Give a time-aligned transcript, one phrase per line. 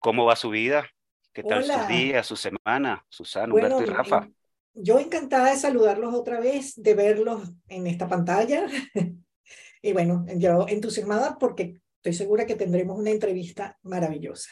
[0.00, 0.86] ¿Cómo va su vida?
[1.34, 3.04] ¿Qué tal sus días, su semana?
[3.10, 4.30] Susana, Humberto y Rafa.
[4.72, 8.66] Yo encantada de saludarlos otra vez, de verlos en esta pantalla.
[9.82, 14.50] y bueno, yo entusiasmada porque estoy segura que tendremos una entrevista maravillosa.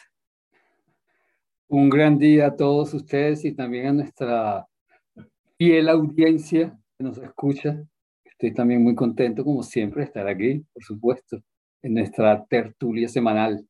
[1.67, 4.67] Un gran día a todos ustedes y también a nuestra
[5.57, 7.83] fiel audiencia que nos escucha.
[8.23, 11.41] Estoy también muy contento, como siempre, de estar aquí, por supuesto,
[11.81, 13.67] en nuestra tertulia semanal.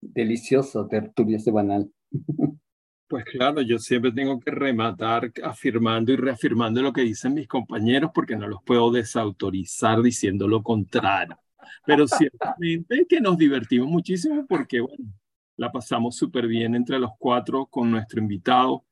[0.00, 1.90] Deliciosa tertulia semanal.
[3.08, 8.10] Pues claro, yo siempre tengo que rematar afirmando y reafirmando lo que dicen mis compañeros
[8.14, 11.38] porque no los puedo desautorizar diciendo lo contrario.
[11.86, 15.10] Pero ciertamente que nos divertimos muchísimo porque, bueno,
[15.56, 18.84] la pasamos súper bien entre los cuatro con nuestro invitado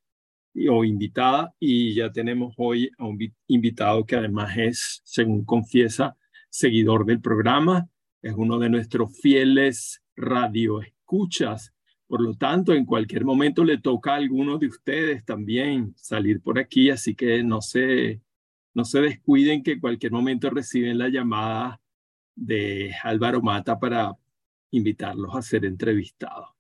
[0.71, 3.19] o invitada y ya tenemos hoy a un
[3.49, 6.17] invitado que además es, según confiesa,
[6.49, 7.87] seguidor del programa,
[8.23, 10.03] es uno de nuestros fieles
[11.07, 11.73] radioescuchas.
[12.07, 16.59] Por lo tanto, en cualquier momento le toca a alguno de ustedes también salir por
[16.59, 18.21] aquí, así que no se,
[18.75, 21.81] no se descuiden que en cualquier momento reciben la llamada
[22.37, 24.17] de Álvaro Mata para
[24.71, 26.51] invitarlos a ser entrevistados.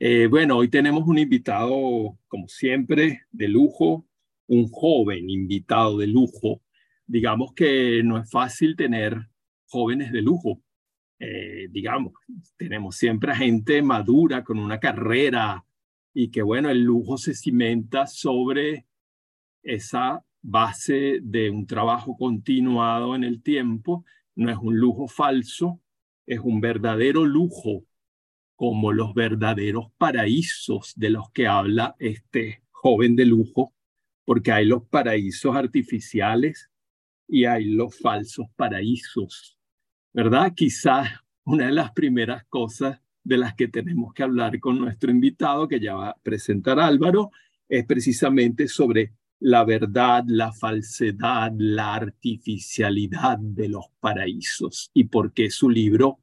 [0.00, 4.06] Eh, bueno, hoy tenemos un invitado, como siempre, de lujo,
[4.48, 6.62] un joven invitado de lujo.
[7.06, 9.28] Digamos que no es fácil tener
[9.66, 10.62] jóvenes de lujo.
[11.22, 12.14] Eh, digamos,
[12.56, 15.64] tenemos siempre a gente madura con una carrera
[16.14, 18.86] y que, bueno, el lujo se cimenta sobre
[19.62, 24.04] esa base de un trabajo continuado en el tiempo.
[24.34, 25.80] No es un lujo falso,
[26.26, 27.84] es un verdadero lujo
[28.56, 33.74] como los verdaderos paraísos de los que habla este joven de lujo,
[34.24, 36.70] porque hay los paraísos artificiales
[37.26, 39.59] y hay los falsos paraísos,
[40.12, 40.52] ¿verdad?
[40.54, 41.10] Quizás
[41.44, 45.80] una de las primeras cosas de las que tenemos que hablar con nuestro invitado, que
[45.80, 47.30] ya va a presentar Álvaro,
[47.68, 55.50] es precisamente sobre la verdad, la falsedad, la artificialidad de los paraísos y por qué
[55.50, 56.20] su libro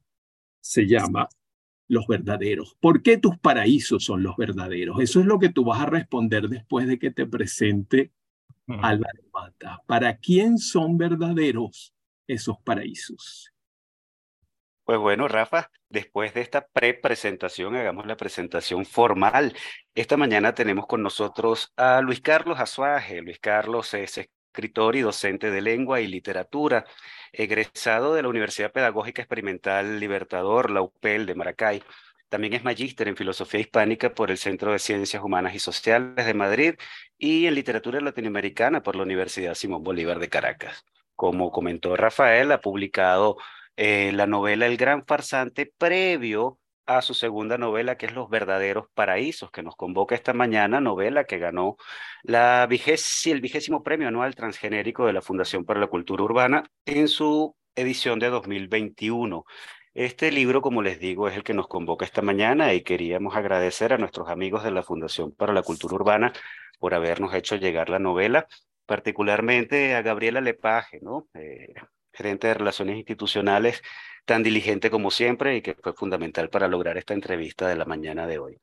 [0.60, 1.28] se llama
[1.88, 2.76] los verdaderos.
[2.78, 5.00] ¿Por qué tus paraísos son los verdaderos?
[5.00, 8.12] Eso es lo que tú vas a responder después de que te presente
[8.68, 9.82] Álvaro Mata.
[9.86, 11.94] ¿Para quién son verdaderos
[12.26, 13.52] esos paraísos?
[14.88, 19.54] Pues bueno, Rafa, después de esta pre-presentación, hagamos la presentación formal.
[19.94, 23.20] Esta mañana tenemos con nosotros a Luis Carlos Azuaje.
[23.20, 26.86] Luis Carlos es escritor y docente de lengua y literatura
[27.32, 31.82] egresado de la Universidad Pedagógica Experimental Libertador, la UPEL de Maracay.
[32.30, 36.32] También es magíster en filosofía hispánica por el Centro de Ciencias Humanas y Sociales de
[36.32, 36.76] Madrid
[37.18, 40.86] y en literatura latinoamericana por la Universidad Simón Bolívar de Caracas.
[41.14, 43.36] Como comentó Rafael, ha publicado
[43.80, 48.86] eh, la novela El Gran Farsante previo a su segunda novela, que es Los Verdaderos
[48.92, 51.76] Paraísos, que nos convoca esta mañana, novela que ganó
[52.24, 58.18] el vigésimo premio anual transgenérico de la Fundación para la Cultura Urbana en su edición
[58.18, 59.44] de 2021.
[59.94, 63.92] Este libro, como les digo, es el que nos convoca esta mañana y queríamos agradecer
[63.92, 66.32] a nuestros amigos de la Fundación para la Cultura Urbana
[66.80, 68.48] por habernos hecho llegar la novela,
[68.86, 71.28] particularmente a Gabriela Lepage, ¿no?
[71.34, 71.74] Eh,
[72.18, 73.82] gerente de Relaciones Institucionales
[74.24, 78.26] tan diligente como siempre y que fue fundamental para lograr esta entrevista de la mañana
[78.26, 78.60] de hoy.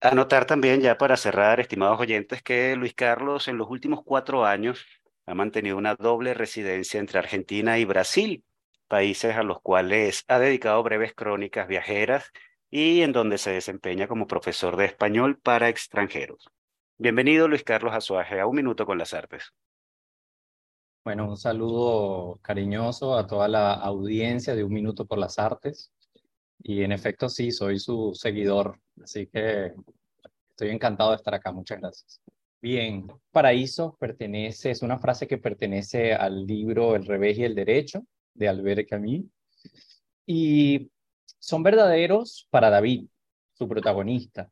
[0.00, 4.84] Anotar también ya para cerrar, estimados oyentes, que Luis Carlos en los últimos cuatro años
[5.26, 8.44] ha mantenido una doble residencia entre Argentina y Brasil,
[8.86, 12.30] países a los cuales ha dedicado breves crónicas viajeras
[12.70, 16.50] y en donde se desempeña como profesor de español para extranjeros.
[16.98, 19.52] Bienvenido Luis Carlos Azuaje a Un Minuto con las Artes.
[21.04, 25.92] Bueno, un saludo cariñoso a toda la audiencia de Un Minuto por las Artes.
[26.62, 28.80] Y en efecto, sí, soy su seguidor.
[29.02, 29.74] Así que
[30.54, 31.50] Estoy encantado de estar acá.
[31.50, 32.20] Muchas gracias.
[32.62, 38.06] Bien, paraíso pertenece, es una frase que pertenece al libro El revés y el derecho
[38.34, 39.24] de Albert Camus.
[40.26, 40.92] Y
[41.40, 43.08] son verdaderos para David,
[43.54, 44.48] su protagonista,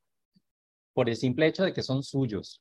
[0.93, 2.61] por el simple hecho de que son suyos.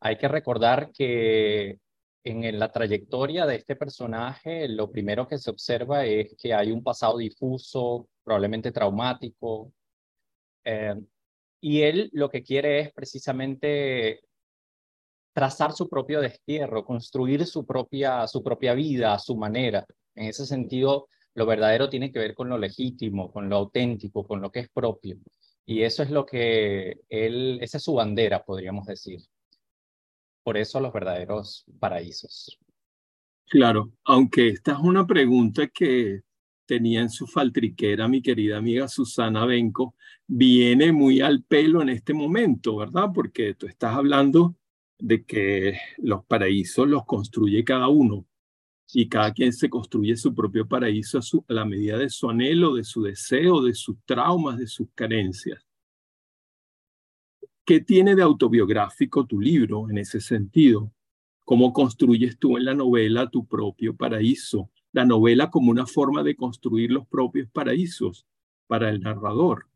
[0.00, 1.80] Hay que recordar que
[2.24, 6.82] en la trayectoria de este personaje, lo primero que se observa es que hay un
[6.82, 9.72] pasado difuso, probablemente traumático,
[10.64, 10.94] eh,
[11.60, 14.22] y él lo que quiere es precisamente
[15.34, 19.84] trazar su propio destierro, construir su propia, su propia vida a su manera.
[20.14, 24.40] En ese sentido, lo verdadero tiene que ver con lo legítimo, con lo auténtico, con
[24.40, 25.18] lo que es propio.
[25.66, 29.20] Y eso es lo que él, esa es su bandera, podríamos decir.
[30.44, 32.58] Por eso los verdaderos paraísos.
[33.46, 36.22] Claro, aunque esta es una pregunta que
[36.66, 39.94] tenía en su faltriquera mi querida amiga Susana Benco,
[40.26, 43.08] viene muy al pelo en este momento, ¿verdad?
[43.14, 44.56] Porque tú estás hablando
[44.98, 48.26] de que los paraísos los construye cada uno
[48.92, 52.84] y cada quien se construye su propio paraíso a, la medida de su anhelo, de
[52.84, 55.64] su deseo, de sus traumas, de sus carencias.
[57.66, 60.92] ¿Qué tiene de autobiográfico tu libro en ese sentido?
[61.46, 64.70] ¿Cómo construyes tú en la novela tu propio paraíso?
[64.92, 68.26] La novela como una forma de construir los propios paraísos
[68.66, 69.66] para el narrador.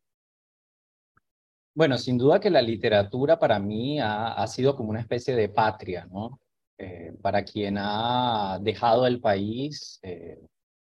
[1.74, 6.06] Bueno, sin duda que la literatura para mí ha, sido como una especie de patria,
[6.10, 6.40] ¿no?
[6.76, 10.38] Eh, para quien ha dejado el país eh,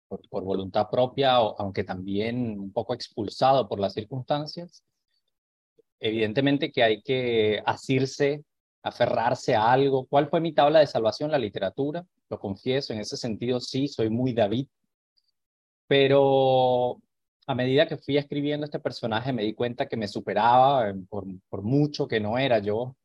[0.10, 4.84] por, voluntad propia, aunque también un poco expulsado por las circunstancias,
[6.02, 8.44] evidentemente que hay que asirse,
[8.84, 10.08] aferrarse a algo.
[10.08, 11.32] ¿Cuál fue mi tabla de salvación?
[11.32, 14.68] La literatura, lo confieso, en ese sentido sí, soy muy David,
[15.88, 17.00] pero
[17.48, 21.26] a medida que fui escribiendo este personaje me di cuenta que me superaba eh, por,
[21.50, 22.96] por mucho que no era yo.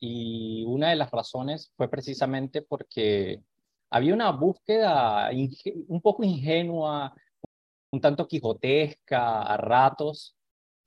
[0.00, 3.40] Y una de las razones fue precisamente porque
[3.90, 5.30] había una búsqueda
[5.88, 7.14] un poco ingenua,
[7.90, 10.36] un tanto quijotesca a ratos,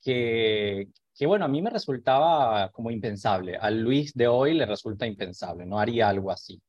[0.02, 3.56] que, que bueno, a mí me resultaba como impensable.
[3.56, 6.60] A Luis de hoy le resulta impensable, no haría algo así.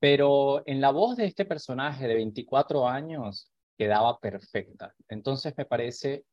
[0.00, 4.94] Pero en la voz de este personaje de 24 años, quedaba perfecta.
[5.08, 6.24] Entonces me parece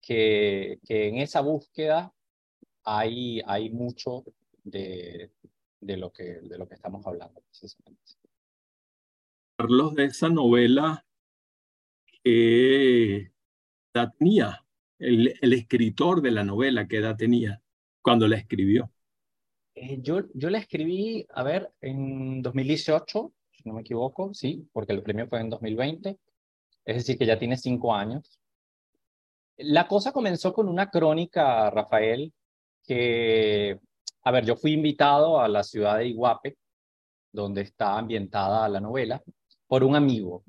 [0.00, 2.12] que, que en esa búsqueda
[2.84, 4.24] hay, hay mucho
[4.64, 5.30] de,
[5.80, 7.42] de, lo que, de lo que estamos hablando
[9.56, 11.04] Carlos, de esa novela
[12.22, 13.32] ¿qué
[13.94, 14.64] edad tenía?
[14.98, 17.62] El, escritor de la novela, ¿qué edad tenía
[18.02, 18.90] cuando la escribió?
[19.74, 24.92] Eh, yo, yo la escribí, a ver, en 2018, si no me equivoco, sí, porque
[24.92, 26.18] el premio fue en 2020
[26.88, 28.40] es decir, que ya tiene cinco años.
[29.58, 32.32] La cosa comenzó con una crónica, Rafael,
[32.82, 33.78] que,
[34.22, 36.56] a ver, yo fui invitado a la ciudad de Iguape,
[37.30, 39.22] donde está ambientada la novela,
[39.66, 40.44] por un amigo.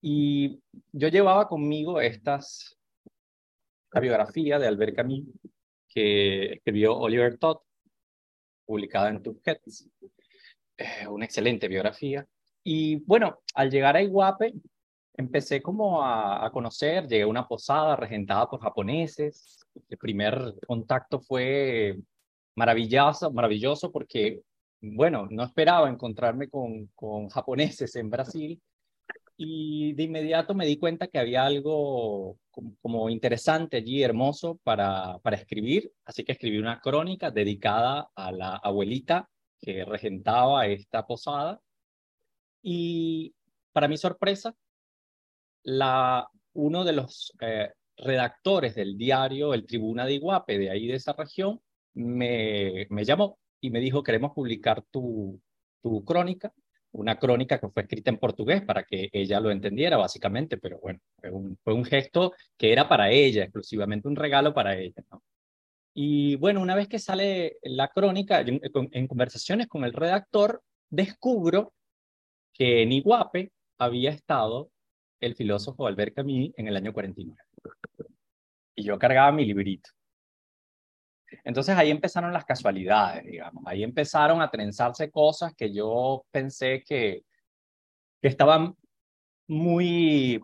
[0.00, 0.60] Y
[0.90, 2.76] yo llevaba conmigo estas,
[3.92, 5.24] la biografía de Albert Camus,
[5.88, 7.58] que escribió Oliver Todd,
[8.64, 9.88] publicada en Tusquets.
[10.78, 12.26] Eh, una excelente biografía.
[12.64, 14.54] Y bueno, al llegar a Iguape,
[15.14, 19.58] empecé como a, conocer, llegué a una posada regentada por japoneses.
[19.88, 21.98] El primer contacto fue
[22.56, 24.40] maravilloso, maravilloso porque,
[24.80, 28.60] bueno, no esperaba encontrarme con, con japoneses en Brasil
[29.44, 32.38] y de inmediato me di cuenta que había algo
[32.80, 38.56] como, interesante allí, hermoso para, para escribir, así que escribí una crónica dedicada a la
[38.56, 39.28] abuelita
[39.60, 41.60] que regentaba esta posada.
[42.62, 43.34] Y
[43.72, 44.54] para mi sorpresa
[45.64, 50.94] la, uno de los eh, redactores del diario El Tribuna de Iguape, de ahí de
[50.94, 51.60] esa región,
[51.94, 55.40] me, me llamó y me dijo, queremos publicar tu,
[55.82, 56.52] tu crónica,
[56.92, 61.00] una crónica que fue escrita en portugués para que ella lo entendiera básicamente, pero bueno,
[61.64, 65.02] fue un, gesto que era para ella, exclusivamente un regalo para ella.
[65.94, 71.72] Y bueno, una vez que sale la crónica, en, en conversaciones con el redactor, descubro
[72.52, 74.70] que en Iguape había estado
[75.20, 77.40] el filósofo Albert Camus en el año 49.
[78.74, 79.90] Y yo cargaba mi librito.
[81.44, 83.62] Entonces ahí empezaron las casualidades, digamos.
[83.66, 87.22] Ahí empezaron a trenzarse cosas que yo pensé que,
[88.20, 88.76] estaban
[89.48, 90.40] muy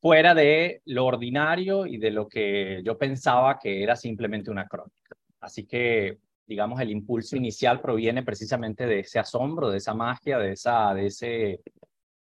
[0.00, 5.14] fuera de lo ordinario y de lo que yo pensaba que era simplemente una crónica.
[5.40, 10.52] Así que, digamos, el impulso inicial proviene precisamente de ese asombro, de esa magia, de,
[10.52, 11.60] esa, de ese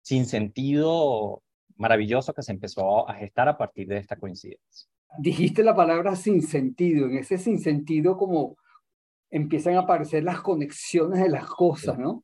[0.01, 1.41] sinsentido
[1.77, 4.89] maravilloso que se empezó a gestar a partir de esta coincidencia.
[5.17, 8.57] Dijiste la palabra sin sentido, en ese sin sentido como,
[9.29, 12.23] empiezan a aparecer las conexiones de las cosas, ¿no?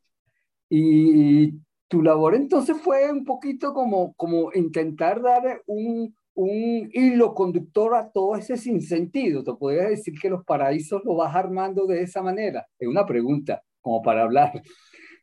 [0.69, 1.53] Y
[1.87, 8.09] tu labor entonces fue un poquito como, como intentar dar un, un hilo conductor a
[8.09, 9.43] todo ese sinsentido.
[9.43, 12.65] ¿Te podrías decir que los paraísos lo vas armando de esa manera?
[12.79, 14.61] Es una pregunta, como para hablar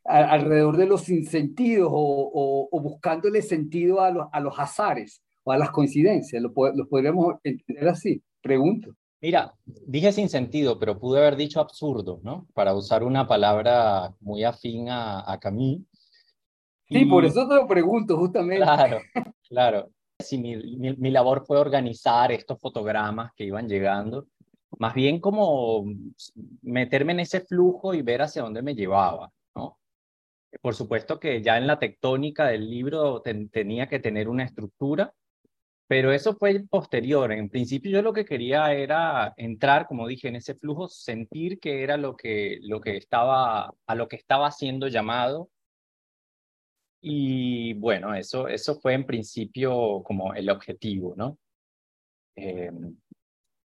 [0.05, 5.57] alrededor de los sinsentidos o, o, buscándole sentido a los, a los azares o a
[5.57, 6.41] las coincidencias.
[6.41, 8.21] ¿Lo, lo podríamos entender así?
[8.41, 8.95] Pregunto.
[9.23, 12.45] Mira, dije sin sentido, pero pude haber dicho absurdo, ¿no?
[12.53, 15.81] Para usar una palabra muy afín a, a Camus.
[16.89, 18.65] Sí, por eso te lo pregunto, justamente.
[18.65, 18.99] Claro,
[19.47, 19.89] claro.
[20.19, 24.27] Si mi, mi, labor fue organizar estos fotogramas que iban llegando,
[24.77, 25.85] más bien como
[26.61, 29.79] meterme en ese flujo y ver hacia dónde me llevaba, ¿no?
[30.61, 35.13] Por supuesto que ya en la tectónica del libro tenía que tener una estructura,
[35.87, 37.31] pero eso fue posterior.
[37.31, 41.83] En principio yo lo que quería era entrar, como dije, en ese flujo, sentir que
[41.83, 45.49] era lo que, lo que estaba, a lo que estaba siendo llamado.
[47.01, 51.37] Y bueno, eso, eso fue en principio como el objetivo, ¿no?
[52.35, 52.71] Eh,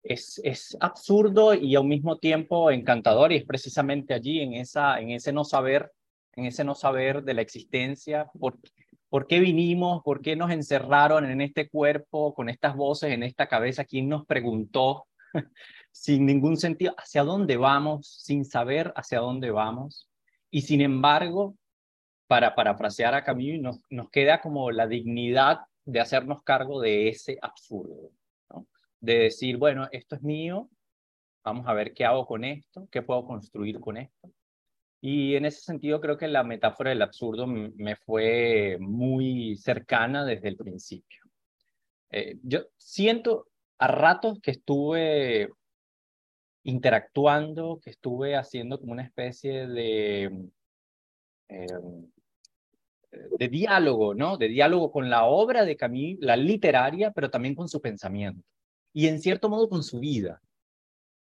[0.04, 5.12] es, es absurdo y al mismo tiempo encantador y es precisamente allí, en, esa, en
[5.12, 5.92] ese no saber,
[6.36, 10.04] en ese no saber de la existencia, porque ¿Por qué vinimos?
[10.04, 13.86] ¿Por qué nos encerraron en este cuerpo, con estas voces en esta cabeza?
[13.86, 15.06] ¿Quién nos preguntó
[15.92, 20.10] sin ningún sentido hacia dónde vamos, sin saber hacia dónde vamos?
[20.50, 21.56] Y sin embargo,
[22.28, 27.38] para parafrasear a Camus, nos, nos queda como la dignidad de hacernos cargo de ese
[27.42, 28.12] absurdo,
[29.00, 30.70] de decir, bueno, esto es mío,
[31.46, 34.27] vamos a ver qué hago con esto, qué puedo construir con esto.
[35.00, 40.50] Y en ese sentido creo que la metáfora del absurdo me fue muy cercana desde
[40.50, 41.22] el principio.
[42.10, 45.50] Eh, yo siento a ratos que estuve
[46.64, 50.24] interactuando, que estuve haciendo como una especie de,
[51.48, 52.12] em,
[53.12, 54.38] de diálogo, ¿no?
[54.38, 58.44] De diálogo con la obra de Camille, la literaria, pero también con su pensamiento.
[58.94, 60.42] Y en cierto modo con su vida,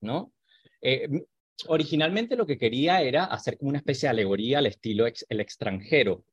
[0.02, 0.32] ¿no?
[0.82, 1.08] Eh,
[1.68, 6.24] originalmente lo que quería era hacer como una especie de alegoría al estilo el extranjero.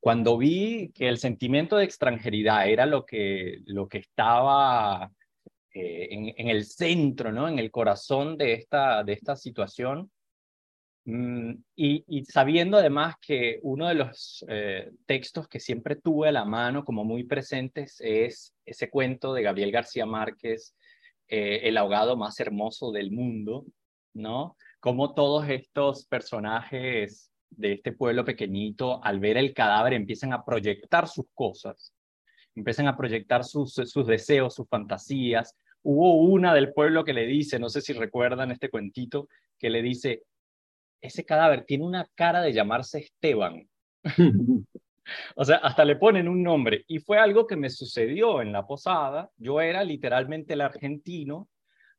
[0.00, 5.10] Cuando vi que el sentimiento de extranjeridad era lo que, lo que estaba
[5.72, 7.48] eh, en, el centro, ¿no?
[7.48, 10.10] en el corazón de esta, de esta situación,
[11.04, 16.44] mm, y, sabiendo además que uno de los eh, textos que siempre tuve a la
[16.44, 20.74] mano como muy presentes es ese cuento de Gabriel García Márquez,
[21.28, 23.66] eh, El ahogado más hermoso del mundo,
[24.16, 24.56] ¿no?
[24.80, 31.08] Como todos estos personajes de este pueblo pequeñito, al ver el cadáver, empiezan a proyectar
[31.08, 31.94] sus cosas,
[32.54, 35.54] empiezan a proyectar sus, sus deseos, sus fantasías.
[35.82, 39.82] Hubo una del pueblo que le dice, no sé si recuerdan este cuentito, que le
[39.82, 40.22] dice,
[41.00, 43.68] ese cadáver tiene una cara de llamarse Esteban.
[45.36, 46.84] o sea, hasta le ponen un nombre.
[46.88, 49.30] Y fue algo que me sucedió en la posada.
[49.36, 51.48] Yo era literalmente el argentino,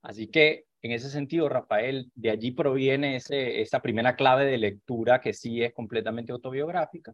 [0.02, 5.20] así que en ese sentido, Rafael, de allí proviene ese, esa primera clave de lectura
[5.20, 7.14] que sí es completamente autobiográfica,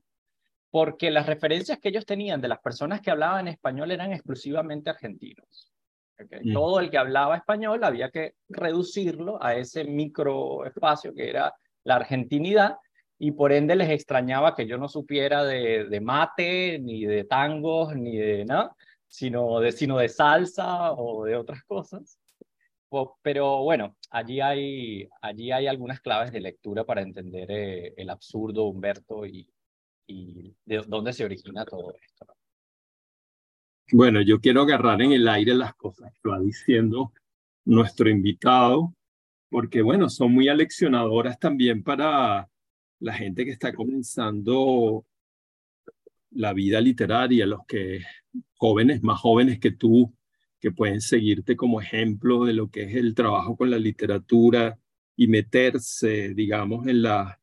[0.69, 5.71] porque las referencias que ellos tenían de las personas que hablaban español eran exclusivamente argentinos.
[6.19, 6.53] Mm.
[6.53, 11.53] Todo el que hablaba español había que reducirlo a ese microespacio que era
[11.83, 12.77] la argentinidad
[13.17, 17.95] y por ende les extrañaba que yo no supiera de, de mate, ni de tangos,
[17.95, 18.75] ni de nada,
[19.07, 22.19] sino de, sino de salsa o de otras cosas.
[23.21, 28.65] Pero bueno, allí hay, allí hay algunas claves de lectura para entender eh, el absurdo,
[28.65, 29.47] Humberto, y,
[30.07, 32.27] de dónde se origina todo esto.
[33.91, 37.13] Bueno, yo quiero agarrar en el aire las cosas que va diciendo
[37.65, 38.93] nuestro invitado,
[39.49, 42.49] porque bueno, son muy aleccionadoras también para
[42.99, 45.05] la gente que está comenzando
[46.31, 48.01] la vida literaria, los que
[48.57, 50.13] jóvenes, más jóvenes que tú,
[50.63, 54.79] que pueden seguirte como ejemplo de lo que es el trabajo con la literatura
[55.13, 57.37] y meterse, digamos, en, la,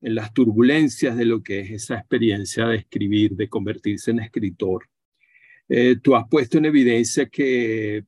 [0.00, 4.88] en las turbulencias de lo que es esa experiencia de escribir, de convertirse en escritor.
[5.68, 8.04] Eh, tú has puesto en evidencia que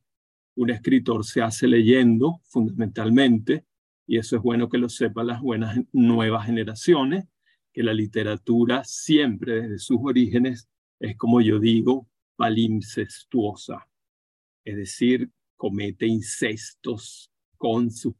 [0.55, 3.65] un escritor se hace leyendo fundamentalmente,
[4.07, 7.25] y eso es bueno que lo sepan las buenas nuevas generaciones,
[7.73, 10.69] que la literatura siempre desde sus orígenes
[11.01, 13.86] es, como yo digo, palimpsestuosa
[14.67, 18.13] es decir, comete incestos con sus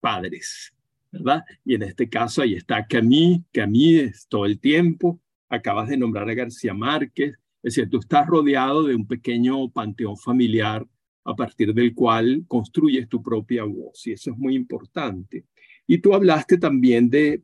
[0.00, 0.72] padres,
[1.10, 1.44] ¿verdad?
[1.66, 5.20] Y en este caso ahí está Camille, Camille es todo el tiempo,
[5.50, 7.32] acabas de nombrar a García Márquez,
[7.62, 10.86] es decir, tú estás rodeado de un pequeño panteón familiar
[11.24, 15.44] a partir del cual construyes tu propia voz, y eso es muy importante.
[15.86, 17.42] Y tú hablaste también de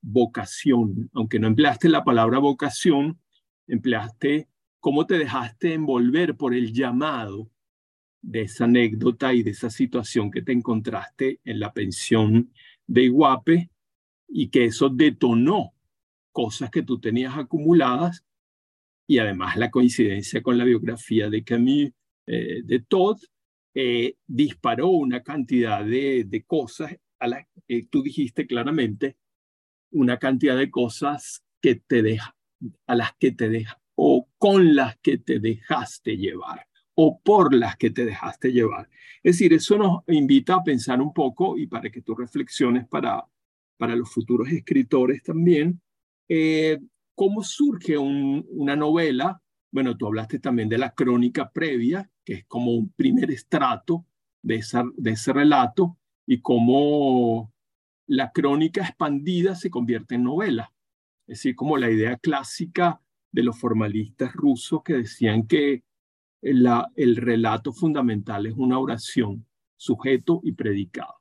[0.00, 3.20] vocación, aunque no empleaste la palabra vocación,
[3.66, 4.48] empleaste
[4.80, 7.50] cómo te dejaste envolver por el llamado
[8.24, 12.52] de esa anécdota y de esa situación que te encontraste en la pensión
[12.86, 13.70] de Iguape
[14.28, 15.74] y que eso detonó
[16.32, 18.24] cosas que tú tenías acumuladas
[19.06, 21.92] y además la coincidencia con la biografía de Camus
[22.26, 23.18] eh, de Todd
[23.74, 29.16] eh, disparó una cantidad de, de cosas a las que tú dijiste claramente,
[29.90, 32.34] una cantidad de cosas que te deja,
[32.86, 37.76] a las que te deja o con las que te dejaste llevar o por las
[37.76, 38.88] que te dejaste llevar.
[39.22, 43.24] Es decir, eso nos invita a pensar un poco y para que tú reflexiones para,
[43.76, 45.80] para los futuros escritores también,
[46.28, 46.78] eh,
[47.14, 49.40] cómo surge una novela.
[49.70, 54.06] Bueno, tú hablaste también de la crónica previa, que es como un primer estrato
[54.42, 57.52] de, esa, de ese relato y cómo
[58.06, 60.72] la crónica expandida se convierte en novela.
[61.26, 63.00] Es decir, como la idea clásica
[63.32, 65.82] de los formalistas rusos que decían que
[66.44, 69.46] el relato fundamental es una oración,
[69.76, 71.14] sujeto y predicado,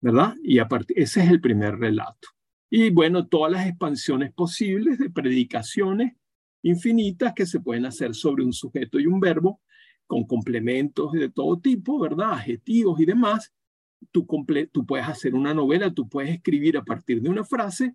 [0.00, 0.36] ¿verdad?
[0.42, 2.28] Y a ese es el primer relato.
[2.70, 6.14] Y bueno, todas las expansiones posibles de predicaciones
[6.62, 9.60] infinitas que se pueden hacer sobre un sujeto y un verbo,
[10.06, 12.34] con complementos de todo tipo, ¿verdad?
[12.34, 13.52] Adjetivos y demás.
[14.10, 14.26] Tú,
[14.86, 17.94] puedes hacer una novela, tú puedes escribir a partir de una frase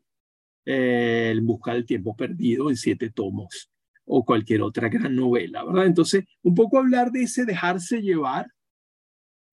[0.65, 3.69] eh, En busca del tiempo perdido en siete tomos
[4.07, 5.85] o cualquier otra gran novela, ¿verdad?
[5.85, 8.47] Entonces, un poco hablar de ese dejarse llevar,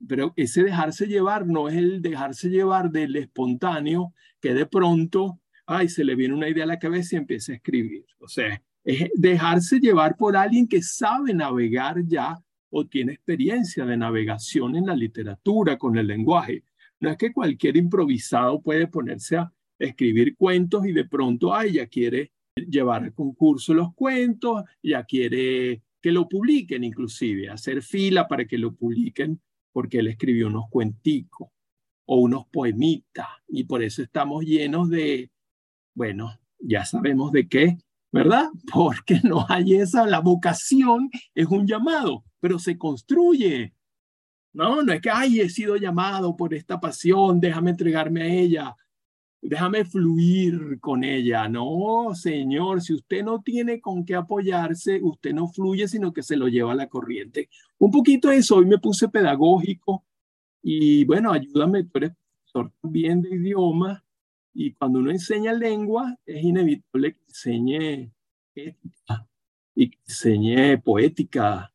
[0.06, 5.88] pero ese dejarse llevar no es el dejarse llevar del espontáneo que de pronto, ay,
[5.88, 8.06] se le viene una idea a la cabeza y empieza a escribir.
[8.18, 12.38] O sea, es dejarse llevar por alguien que sabe navegar ya
[12.70, 16.64] o tiene experiencia de navegación en la literatura, con el lenguaje.
[17.00, 21.86] No es que cualquier improvisado puede ponerse a escribir cuentos y de pronto, ay, ya
[21.86, 28.44] quiere llevar al concurso los cuentos, ya quiere que lo publiquen inclusive, hacer fila para
[28.46, 29.40] que lo publiquen
[29.72, 31.48] porque él escribió unos cuenticos
[32.06, 35.30] o unos poemitas y por eso estamos llenos de,
[35.94, 37.78] bueno, ya sabemos de qué,
[38.12, 38.48] ¿verdad?
[38.72, 43.74] Porque no hay esa, la vocación es un llamado, pero se construye.
[44.52, 48.76] No, no es que, ay, he sido llamado por esta pasión, déjame entregarme a ella
[49.48, 51.48] déjame fluir con ella.
[51.48, 56.36] No, señor, si usted no tiene con qué apoyarse, usted no fluye, sino que se
[56.36, 57.48] lo lleva a la corriente.
[57.78, 60.04] Un poquito eso, hoy me puse pedagógico
[60.62, 64.02] y bueno, ayúdame, tú eres profesor también de idioma
[64.54, 68.12] y cuando uno enseña lengua es inevitable que enseñe
[68.54, 69.26] ética
[69.74, 71.70] y que enseñe poética.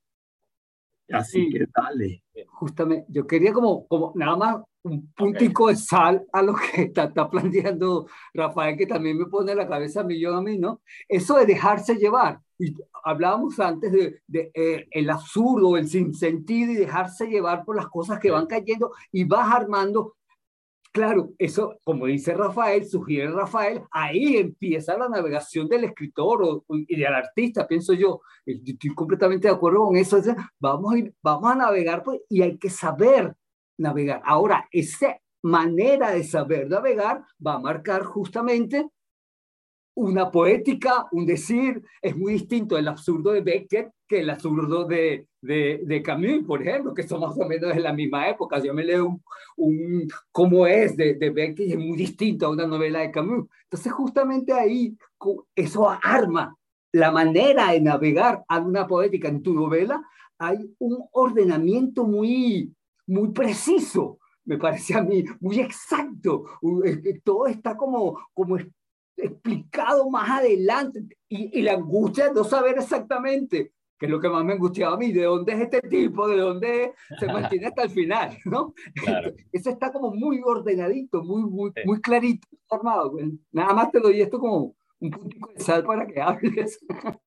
[1.12, 2.24] Así que dale.
[2.48, 7.06] Justamente, yo quería como, como nada más un puntico de sal a lo que está,
[7.06, 10.82] está, planteando Rafael, que también me pone la cabeza a mí, yo a mí, ¿no?
[11.08, 12.40] Eso de dejarse llevar.
[12.58, 17.88] Y hablábamos antes de, de eh, el absurdo, el sinsentido y dejarse llevar por las
[17.88, 20.16] cosas que van cayendo y vas armando.
[20.92, 26.96] Claro, eso, como dice Rafael, sugiere Rafael, ahí empieza la navegación del escritor o, y
[26.96, 28.22] del artista, pienso yo.
[28.44, 30.20] Estoy completamente de acuerdo con eso.
[30.60, 33.36] Vamos a, ir, vamos a navegar pues, y hay que saber
[33.78, 34.22] navegar.
[34.26, 38.90] Ahora, esa manera de saber navegar va a marcar justamente
[40.00, 45.28] una poética, un decir, es muy distinto el absurdo de Beckett que el absurdo de,
[45.42, 48.60] de, Camus, por ejemplo, que son más o menos de la misma época.
[48.60, 49.22] Yo me leo un,
[49.58, 53.48] un cómo es de, de Beckett y es muy distinto a una novela de Camus.
[53.66, 54.98] Entonces, justamente ahí,
[55.54, 56.56] eso arma
[56.92, 60.02] la manera de navegar a una poética en tu novela.
[60.38, 62.74] Hay un ordenamiento muy,
[63.06, 66.46] muy preciso, me parece a mí, muy exacto.
[67.24, 68.58] Todo está como, como
[69.20, 74.44] explicado más adelante y, la angustia de no saber exactamente, que es lo que más
[74.44, 77.90] me angustiaba a mí, de dónde es este tipo, de dónde se mantiene hasta el
[77.90, 78.74] final, ¿no?
[79.52, 83.14] Eso está como muy ordenadito, muy, muy, muy clarito, formado.
[83.52, 86.80] Nada más te doy esto como un puntico de sal para que hables.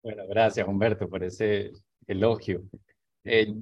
[0.03, 1.73] Bueno, gracias Humberto por ese
[2.07, 2.63] elogio.
[3.25, 3.55] Eh,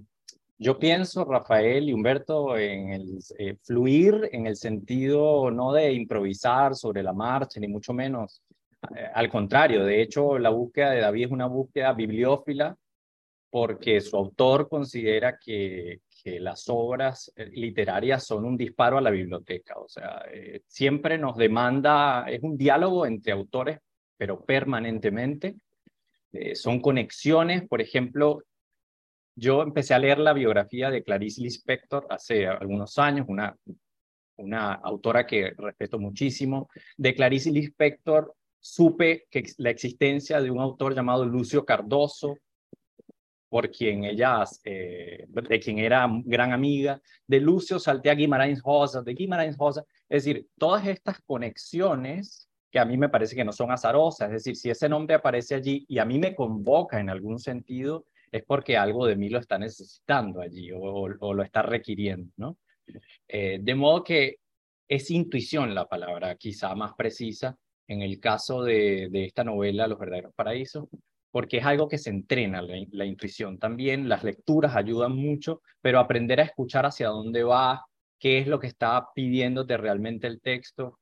[0.62, 6.74] yo pienso, Rafael y Humberto, en el eh, fluir en el sentido no de improvisar
[6.74, 8.42] sobre la marcha, ni mucho menos.
[8.94, 12.76] Eh, al contrario, de hecho, la búsqueda de David es una búsqueda bibliófila
[13.48, 19.10] porque su autor considera que, que las obras eh, literarias son un disparo a la
[19.10, 19.78] biblioteca.
[19.78, 20.22] O sea,
[20.66, 23.78] siempre nos demanda, es un diálogo entre autores,
[24.14, 25.54] pero permanentemente.
[26.52, 28.42] son conexiones, por ejemplo,
[29.40, 33.56] yo empecé a leer la biografía de Clarice Lispector hace algunos años, una
[34.40, 36.68] una autora que respeto muchísimo.
[36.96, 42.36] De Clarice Lispector supe que la existencia de un autor llamado Lucio Cardoso,
[43.48, 47.00] por quien ella, eh, de quien era gran amiga.
[47.26, 49.84] De Lucio salté a Guimarães Rosa, de Guimarães Rosa.
[50.08, 54.44] Es decir, todas estas conexiones que a mí me parece que no son azarosas, es
[54.44, 58.44] decir, si ese nombre aparece allí y a mí me convoca en algún sentido, es
[58.44, 62.58] porque algo de mí lo está necesitando allí o, lo está requiriendo, ¿no?
[63.28, 64.36] Eh, de modo que
[64.88, 70.32] es intuición la palabra quizá más precisa en el caso de, esta novela Los verdaderos
[70.34, 70.88] paraísos,
[71.32, 76.40] porque es algo que se entrena, la, intuición también, las lecturas ayudan mucho, pero aprender
[76.40, 77.84] a escuchar hacia dónde va,
[78.18, 80.98] qué es lo que está pidiéndote realmente el texto.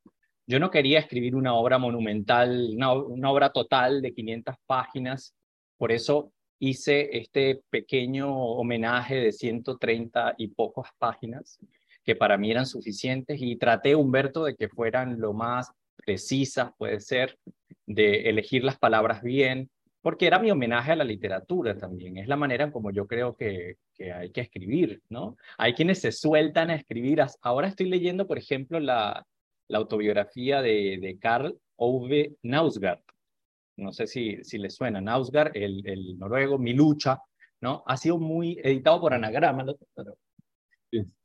[0.47, 5.35] Yo no quería escribir una obra monumental, una, una obra total de 500 páginas,
[5.77, 11.59] por eso hice este pequeño homenaje de 130 y pocas páginas,
[12.05, 15.71] que para mí eran suficientes, y traté, Humberto, de que fueran lo más
[16.05, 17.39] precisas, puede ser,
[17.87, 22.37] de elegir las palabras bien, porque era mi homenaje a la literatura también, es la
[22.37, 25.37] manera como yo creo que, que hay que escribir, ¿no?
[25.59, 27.21] Hay quienes se sueltan a escribir.
[27.43, 29.27] Ahora estoy leyendo, por ejemplo, la,
[29.69, 33.01] la autobiografía de, de Karl Ove Nausgaard,
[33.79, 37.21] no sé si, si le suena, Nausgaard, el, el noruego, Mi lucha,
[37.61, 37.83] ¿no?
[37.87, 39.65] Ha sido muy editado por Anagrama,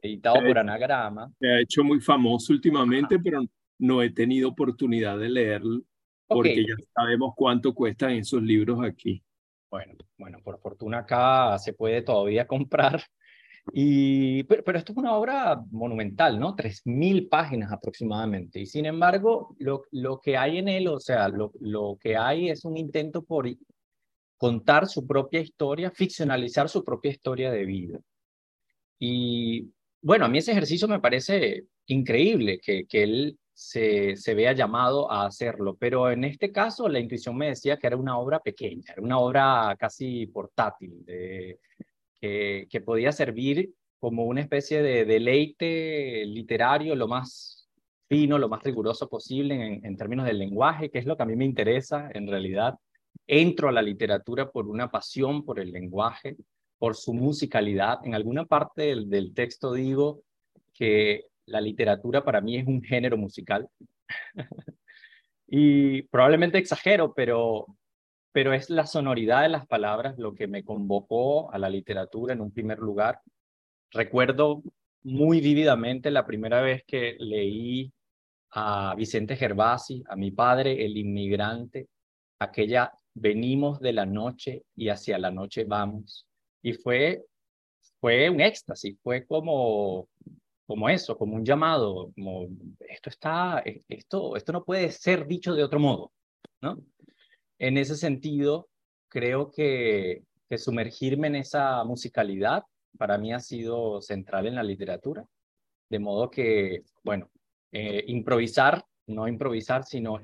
[0.01, 1.31] editado por Anagrama.
[1.39, 3.43] Se ha hecho muy famoso últimamente, pero
[3.79, 5.81] no he tenido oportunidad de leerlo
[6.27, 9.21] porque ya sabemos cuánto cuestan esos libros aquí.
[9.69, 13.03] Bueno, bueno, por fortuna acá se puede todavía comprar
[13.71, 16.55] y, pero, esto es una obra monumental, ¿no?
[16.55, 18.59] 3.000 páginas aproximadamente.
[18.59, 22.49] Y sin embargo, lo, lo que hay en él, o sea, lo, lo que hay
[22.49, 23.47] es un intento por
[24.37, 27.99] contar su propia historia, ficcionalizar su propia historia de vida.
[28.99, 29.71] Y
[30.01, 35.09] bueno, a mí ese ejercicio me parece increíble que, que él se, se vea llamado
[35.09, 38.91] a hacerlo, pero en este caso la intuición me decía que era una obra pequeña,
[38.91, 41.59] era una obra casi portátil, de,
[42.69, 47.69] que, podía servir como una especie de deleite literario lo más
[48.07, 51.35] fino, lo más riguroso posible en, términos del lenguaje, que es lo que a mí
[51.35, 52.75] me interesa en realidad.
[53.27, 56.37] Entro a la literatura por una pasión por el lenguaje,
[56.77, 57.99] por su musicalidad.
[58.05, 60.21] En alguna parte del texto digo
[60.73, 63.67] que la literatura para mí es un género musical.
[65.47, 67.67] y probablemente exagero, pero
[68.33, 72.41] pero es la sonoridad de las palabras lo que me convocó a la literatura en
[72.41, 73.21] un primer lugar.
[73.91, 74.63] Recuerdo
[75.03, 77.93] muy vívidamente la primera vez que leí
[78.51, 81.87] a Vicente Gervasi, a mi padre, el inmigrante,
[82.39, 86.27] aquella venimos de la noche y hacia la noche vamos.
[86.63, 87.23] Y fue,
[87.99, 90.07] fue un éxtasis, fue como,
[90.65, 92.47] como eso, como un llamado, como
[92.79, 96.11] esto está, esto, esto no puede ser dicho de otro modo,
[96.61, 96.79] ¿no?
[97.63, 98.67] En ese sentido,
[99.07, 100.23] creo que,
[100.57, 102.63] sumergirme en esa musicalidad
[102.97, 105.25] para mí ha sido central en la literatura.
[105.89, 107.31] De modo que, bueno,
[107.71, 110.19] eh, improvisar, no improvisar, sino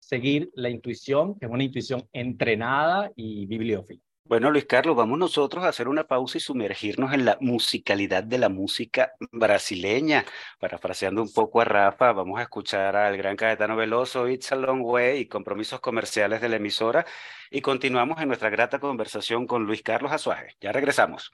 [0.00, 4.00] seguir la intuición, que es una intuición entrenada y bibliófila.
[4.28, 8.36] Bueno, Luis Carlos, vamos nosotros a hacer una pausa y sumergirnos en la musicalidad de
[8.36, 10.26] la música brasileña.
[10.60, 14.82] Parafraseando un poco a Rafa, vamos a escuchar al gran Caetano Veloso, It's a Long
[14.84, 17.06] Way y compromisos comerciales de la emisora.
[17.50, 20.56] Y continuamos en nuestra grata conversación con Luis Carlos Azuaje.
[20.60, 21.32] Ya regresamos.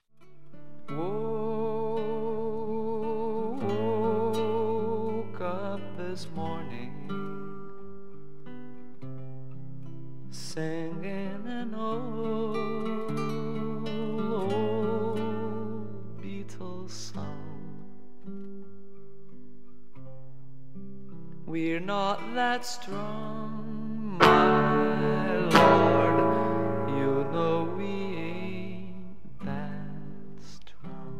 [21.54, 26.88] We're not that strong, my Lord.
[26.98, 31.14] You know we ain't that strong.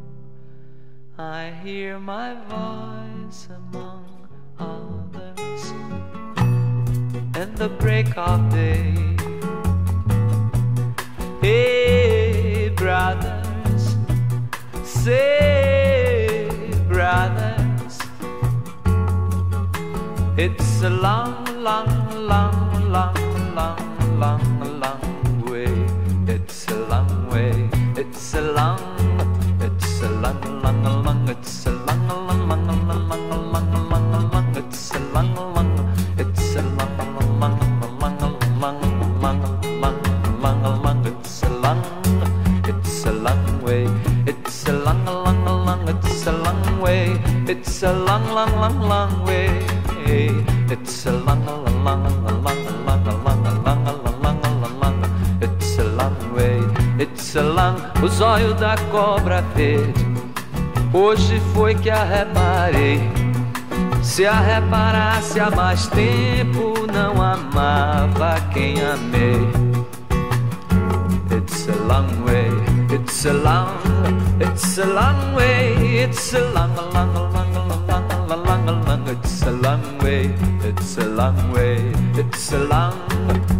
[1.17, 4.27] I hear my voice among
[4.59, 5.71] others
[7.41, 8.93] in the break of day.
[11.39, 13.95] Hey, brothers,
[14.83, 16.49] say,
[16.89, 17.54] brothers.
[20.37, 21.87] It's a long, long,
[22.27, 23.15] long, long,
[23.55, 25.63] long, long, long way.
[26.27, 27.69] It's a long way.
[27.95, 28.77] It's a long,
[29.61, 34.55] it's a long, long, long, it's a long, long, long, long, long, long, long, long,
[34.57, 38.19] it's a long, long, it's a long, long, long, long,
[38.59, 38.81] long,
[39.21, 39.39] long,
[40.41, 41.81] long, long, it's a long,
[42.67, 43.87] it's a long way.
[44.27, 47.21] It's a long, long, long, it's a long way.
[47.47, 49.25] It's a long, long, long,
[50.15, 53.83] It's a long, long, long, long, long, long, long,
[54.23, 55.03] long, long, long.
[55.41, 56.61] It's a long way.
[56.97, 57.75] It's a long.
[58.01, 60.05] O zóio da cobra verde.
[60.93, 63.01] Hoje foi que a reparei.
[64.01, 69.49] Se a reparasse há mais tempo, não amava quem amei.
[71.31, 72.49] It's a long way,
[72.95, 73.67] it's a long,
[74.39, 77.33] it's a long way, it's a long, long, long,
[79.19, 82.93] it's a long way, it's a long way, it's a long,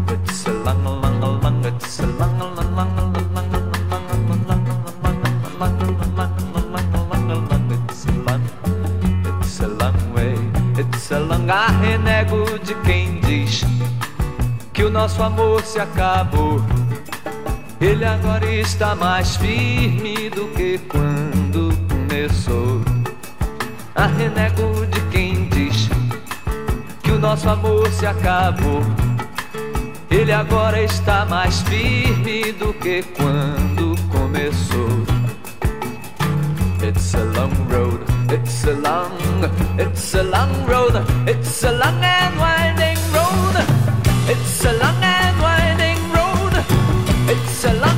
[0.09, 3.15] it's a long, long, long, it's a long, long, long, long, long,
[11.07, 13.63] Salanga renego de quem diz
[14.73, 16.59] que o nosso amor se acabou.
[17.79, 22.81] Ele agora está mais firme do que quando começou.
[23.93, 25.34] A renego de quem
[27.25, 28.83] nosso amor se acabou.
[30.11, 35.03] Ele agora está mais firme do que quando começou.
[36.83, 39.09] It's a long road, it's a long,
[39.79, 43.55] it's a long road, it's a long and winding road,
[44.29, 46.53] it's a long and winding road,
[47.27, 47.94] it's a long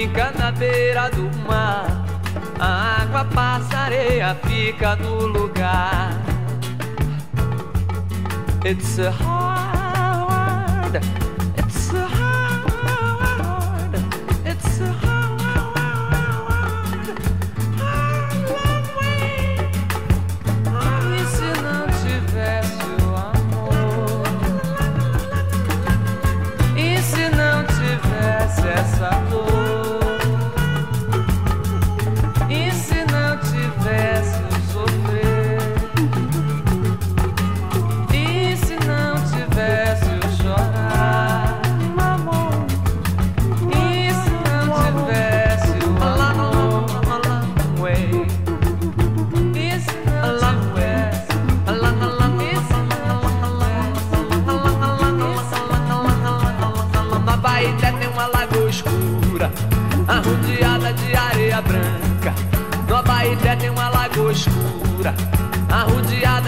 [0.00, 2.06] brinca na beira do mar.
[2.58, 6.18] A água passa, areia fica no lugar.
[8.64, 9.69] It's a hard,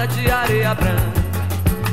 [0.02, 1.12] arrodeada de areia branca.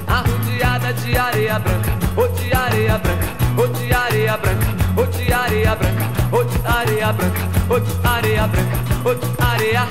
[0.08, 4.66] Arrodeada de areia branca, ou de areia branca, ou de areia branca,
[4.98, 9.88] ou de areia branca, ou de areia branca, ou de areia branca, ou de areia,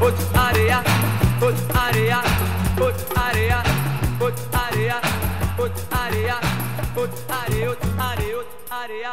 [0.00, 0.82] ou de areia,
[1.40, 2.22] ou de areia,
[2.80, 3.62] ou de areia,
[4.20, 5.00] ou de areia,
[5.58, 6.40] ou de areia,
[6.96, 9.12] ou de areia, ou de areia, ou de areia.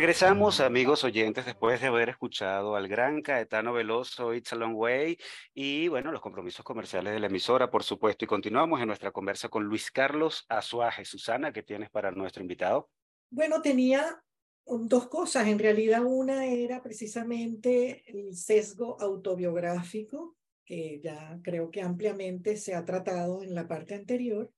[0.00, 5.18] Regresamos, amigos oyentes, después de haber escuchado al gran Caetano Veloso, It's a Long Way,
[5.52, 9.50] y bueno, los compromisos comerciales de la emisora, por supuesto, y continuamos en nuestra conversa
[9.50, 11.04] con Luis Carlos Azuaje.
[11.04, 12.88] Susana, ¿qué tienes para nuestro invitado?
[13.28, 14.24] Bueno, tenía
[14.64, 15.46] dos cosas.
[15.48, 20.34] En realidad, una era precisamente el sesgo autobiográfico,
[20.64, 24.50] que ya creo que ampliamente se ha tratado en la parte anterior.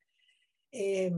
[0.71, 1.13] Eh,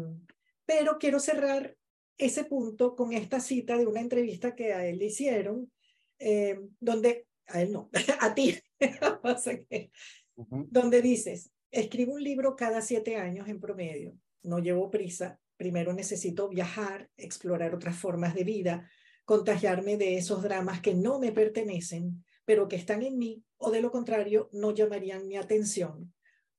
[0.64, 1.76] pero quiero cerrar
[2.18, 5.70] ese punto con esta cita de una entrevista que a él le hicieron,
[6.18, 8.56] eh, donde, a él no, a ti,
[10.36, 16.48] donde dices, escribo un libro cada siete años en promedio, no llevo prisa, primero necesito
[16.48, 18.88] viajar, explorar otras formas de vida,
[19.24, 23.80] contagiarme de esos dramas que no me pertenecen, pero que están en mí, o de
[23.80, 26.12] lo contrario, no llamarían mi atención.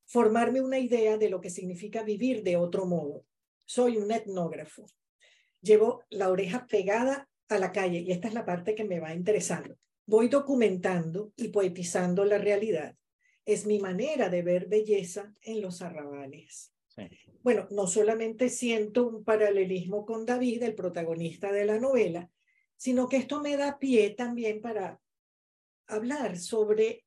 [0.05, 3.25] Formarme una idea de lo que significa vivir de otro modo.
[3.65, 4.85] Soy un etnógrafo.
[5.65, 9.15] Llevo la oreja pegada a la calle y esta es la parte que me va
[9.15, 9.75] interesando.
[10.05, 12.95] Voy documentando y poetizando la realidad.
[13.47, 16.73] es mi manera de ver belleza en los arrabales.
[17.43, 22.31] Bueno, no solamente siento un paralelismo con David, el protagonista de la novela,
[22.75, 24.99] sino que esto me da pie también para
[25.85, 27.05] hablar sobre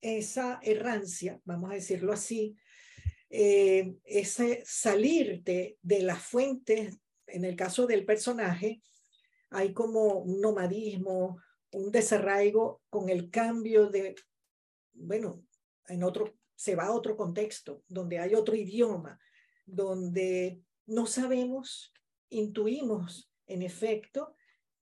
[0.00, 2.56] esa errancia, vamos a decirlo así,
[3.28, 6.98] eh, ese salirte de las fuentes,
[7.32, 8.82] en el caso del personaje,
[9.50, 11.40] hay como un nomadismo,
[11.72, 14.14] un desarraigo con el cambio de,
[14.92, 15.44] bueno,
[15.88, 19.18] en otro, se va a otro contexto, donde hay otro idioma,
[19.64, 21.92] donde no sabemos,
[22.28, 24.36] intuimos, en efecto,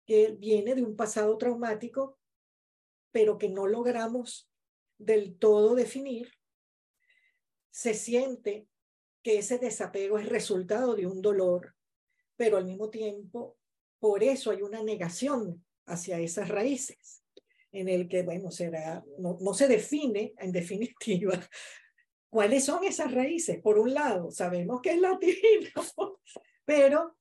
[0.07, 2.19] que viene de un pasado traumático,
[3.13, 4.51] pero que no logramos
[4.99, 6.33] del todo definir.
[7.71, 8.69] Se siente
[9.23, 11.75] que ese desapego es resultado de un dolor,
[12.39, 13.59] pero al mismo tiempo,
[13.99, 17.23] por eso hay una negación hacia esas raíces,
[17.73, 21.39] en el que, bueno, será, no, no se define, en definitiva,
[22.31, 23.59] ¿Cuáles son esas raíces?
[23.61, 25.71] Por un lado, sabemos que es latino,
[26.65, 27.17] pero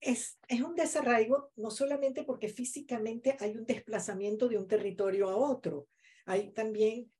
[0.00, 5.36] es, es un desarraigo no solamente porque físicamente hay un desplazamiento de un territorio a
[5.36, 5.88] otro,
[6.24, 7.10] hay también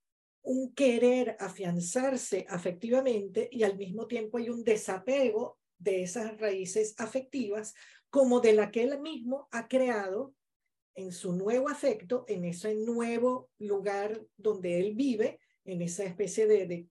[0.42, 7.74] un querer afianzarse afectivamente y al mismo tiempo hay un desapego de esas raíces afectivas
[8.10, 10.34] como de la que él mismo ha creado
[10.94, 16.88] en su nuevo afecto, en ese nuevo lugar donde él vive, en esa especie de,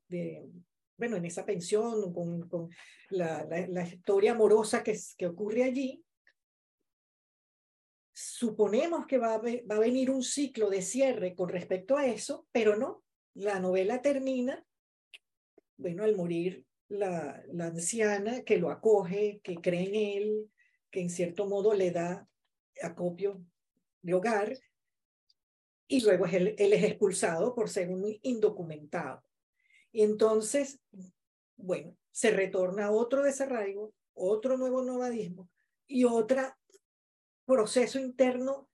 [0.98, 2.70] bueno, en esa pensión, con, con
[3.10, 6.04] la, la, historia amorosa que, que ocurre allí,
[8.14, 12.48] suponemos que va a, va a venir un ciclo de cierre con respecto a eso,
[12.52, 14.66] pero no, la novela termina,
[15.78, 20.52] bueno, al morir la, anciana que lo acoge, que cree en él,
[20.92, 22.28] que en cierto modo le da
[22.82, 23.44] acopio
[24.02, 24.58] de hogar,
[25.88, 29.24] y luego él, él es expulsado por ser un indocumentado.
[29.92, 30.80] Y entonces,
[31.56, 35.50] bueno, se retorna otro desarraigo, otro nuevo nomadismo
[35.88, 36.42] y otro
[37.46, 38.68] proceso interno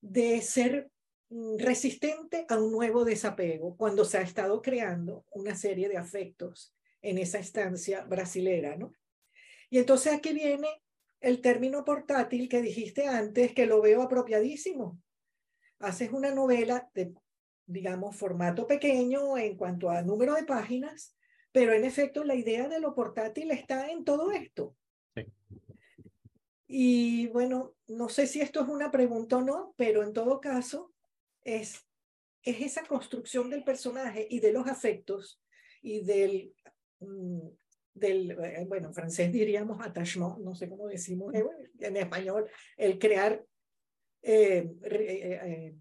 [0.00, 0.90] de ser
[1.30, 6.74] mm, resistente a un nuevo desapego cuando se ha estado creando una serie de afectos
[7.04, 8.92] en esa estancia brasilera, ¿no?
[9.70, 10.68] Y entonces aquí viene
[11.20, 15.00] el término portátil que dijiste antes, que lo veo apropiadísimo,
[15.78, 17.14] haces una novela de,
[17.66, 21.16] digamos, formato pequeño en cuanto a número de páginas,
[21.52, 24.76] pero en efecto la idea de lo portátil está en todo esto.
[25.14, 25.26] Sí.
[26.66, 30.92] Y bueno, no sé si esto es una pregunta o no, pero en todo caso
[31.42, 31.86] es,
[32.42, 35.40] es esa construcción del personaje y de los afectos
[35.82, 36.54] y del,
[37.94, 41.32] del eh, bueno, en francés diríamos attachement, no sé cómo decimos
[41.78, 43.44] en español, el crear
[44.22, 45.74] eh, eh,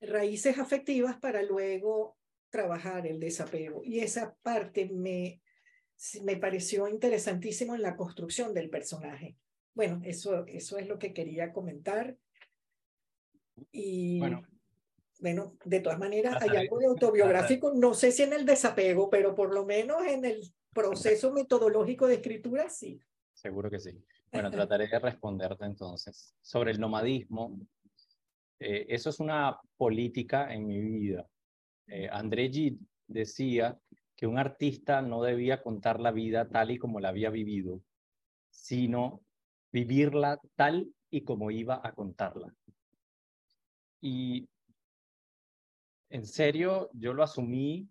[0.00, 2.16] raíces afectivas para luego
[2.50, 3.82] trabajar el desapego.
[3.84, 5.40] Y esa parte me,
[6.24, 9.36] me pareció interesantísimo en la construcción del personaje.
[9.74, 12.16] Bueno, eso, eso es lo que quería comentar.
[13.70, 14.42] Y bueno,
[15.20, 19.34] bueno de todas maneras, hay algo de autobiográfico, no sé si en el desapego, pero
[19.34, 23.00] por lo menos en el proceso metodológico de escritura, sí.
[23.32, 24.02] Seguro que sí.
[24.32, 26.34] Bueno, trataré de responderte entonces.
[26.40, 27.58] Sobre el nomadismo,
[28.58, 31.26] eh, eso es una política en mi vida.
[31.86, 33.78] Eh, André Gide decía
[34.14, 37.80] que un artista no debía contar la vida tal y como la había vivido,
[38.50, 39.22] sino
[39.72, 42.54] vivirla tal y como iba a contarla.
[44.00, 44.48] Y
[46.10, 47.88] en serio, yo lo asumí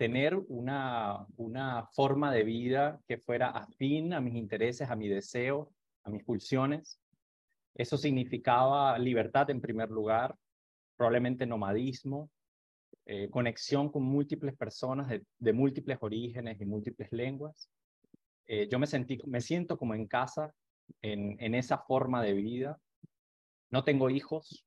[0.00, 5.74] tener una, una forma de vida que fuera afín a mis intereses, a mi deseo,
[6.04, 6.98] a mis pulsiones,
[7.74, 10.34] eso significaba libertad en primer lugar,
[10.96, 12.30] probablemente nomadismo,
[13.04, 15.06] eh, conexión con múltiples personas
[15.38, 17.68] de, múltiples orígenes y múltiples lenguas.
[18.46, 20.54] Eh, yo me, sentí, me siento como en casa
[21.02, 22.80] en, en esa forma de vida.
[23.70, 24.64] No tengo hijos,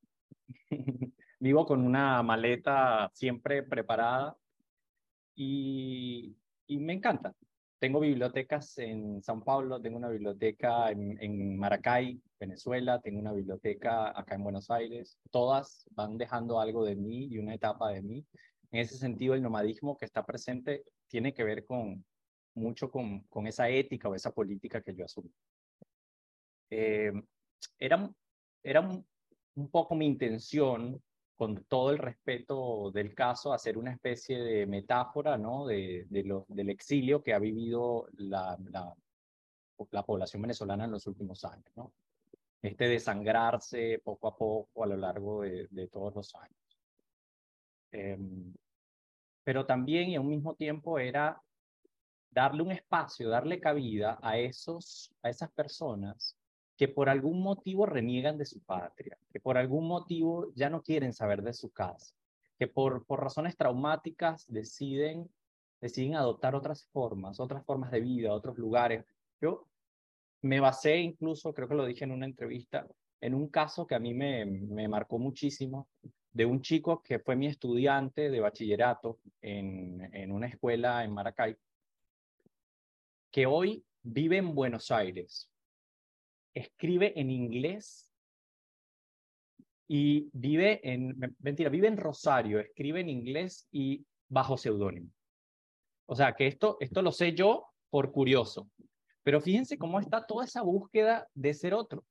[1.40, 4.38] vivo con una maleta siempre preparada
[5.36, 6.36] y,
[6.68, 7.34] y me encanta.
[7.80, 14.36] Tengo bibliotecas en San Paulo, tengo una biblioteca en, Maracay, Venezuela, tengo una biblioteca acá
[14.36, 15.20] en Buenos Aires.
[15.32, 18.26] Todas van dejando algo de mí y una etapa de mí.
[18.72, 22.06] En ese sentido, el nomadismo que está presente tiene que ver con
[22.56, 25.30] mucho con, con esa ética o esa política que yo asumo.
[26.70, 27.12] Eh,
[27.78, 28.10] era
[28.64, 31.02] era un poco mi intención
[31.36, 35.66] con todo el respeto del caso, hacer una especie de metáfora ¿no?
[35.66, 38.94] de, de del exilio que ha vivido la, la,
[39.92, 41.72] la, población venezolana en los últimos años.
[41.76, 41.92] ¿no?
[42.62, 46.80] Este desangrarse poco a poco a lo largo de, de todos los años.
[47.92, 48.54] Em,
[49.44, 51.42] pero también y a un mismo tiempo era
[52.32, 56.38] darle un espacio, darle cabida a, esos, a esas personas
[56.84, 61.14] que por algún motivo reniegan de su patria, que por algún motivo ya no quieren
[61.14, 62.14] saber de su casa,
[62.60, 65.30] que por, por razones traumáticas deciden,
[65.80, 69.06] deciden adoptar otras formas, otras formas de vida, otros lugares.
[69.40, 69.66] Yo
[70.42, 72.86] me basé incluso, creo que lo dije en una entrevista,
[73.22, 75.88] en un caso que a mí me, me marcó muchísimo,
[76.34, 81.56] de un chico que fue mi estudiante de bachillerato en, en una escuela en Maracay,
[83.32, 85.50] que hoy vive en Buenos Aires,
[86.54, 88.10] escribe en inglés
[89.88, 95.12] y vive en, mentira, vive en Rosario, escribe en inglés y bajo seudónimo.
[96.06, 98.70] O sea, que esto, esto lo sé yo por curioso.
[99.24, 102.04] Pero fíjense cómo está toda esa búsqueda de ser otro.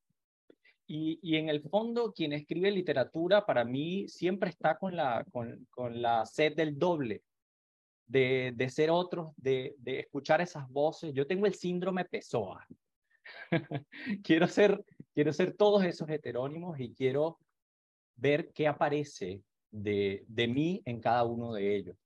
[0.87, 5.67] Y, y en el fondo, quien escribe literatura, para mí, siempre está con la, con,
[5.71, 7.23] con la sed del doble,
[8.07, 11.13] de, de ser otro, de, de escuchar esas voces.
[11.15, 12.67] Yo tengo el síndrome Pessoa.
[14.25, 17.39] quiero, ser, quiero ser todos esos heterónimos y quiero
[18.17, 21.97] ver qué aparece de, de mí en cada uno de ellos.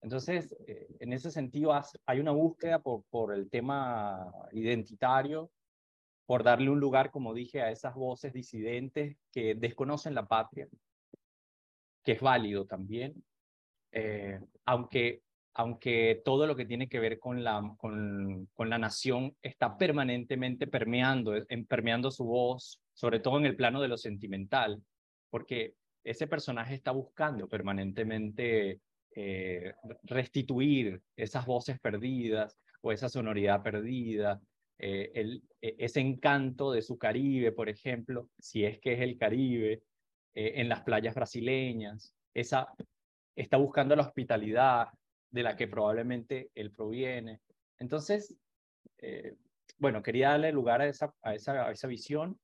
[0.00, 1.72] Entonces, eh, en ese sentido,
[2.06, 5.50] hay una búsqueda por, por el tema identitario,
[6.26, 10.68] por darle un lugar, como dije, a esas voces disidentes que desconocen la patria,
[12.02, 13.22] que es válido también,
[13.92, 15.22] eh, aunque
[15.54, 20.66] aunque todo lo que tiene que ver con la, con, con la nación está permanentemente
[20.66, 21.34] permeando,
[21.68, 24.82] permeando su voz, sobre todo en el plano de lo sentimental,
[25.30, 25.74] porque
[26.04, 28.80] ese personaje está buscando permanentemente
[29.14, 29.74] eh,
[30.04, 34.40] restituir esas voces perdidas o esa sonoridad perdida,
[34.78, 39.82] eh, e, ese encanto de su Caribe, por ejemplo, si es que es el Caribe,
[40.34, 42.68] eh, en las playas brasileñas, esa,
[43.36, 44.88] está buscando la hospitalidad,
[45.32, 47.40] de la que probablemente él proviene.
[47.78, 48.36] Entonces,
[48.98, 49.34] eh,
[49.78, 52.38] bueno, quería darle lugar a esa, a esa, a esa visión.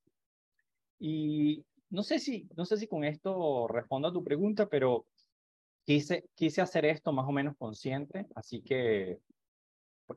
[0.99, 5.07] Y no sé, si, no sé si con esto respondo a tu pregunta, pero
[5.85, 9.21] quise, quise hacer esto más o menos consciente, así que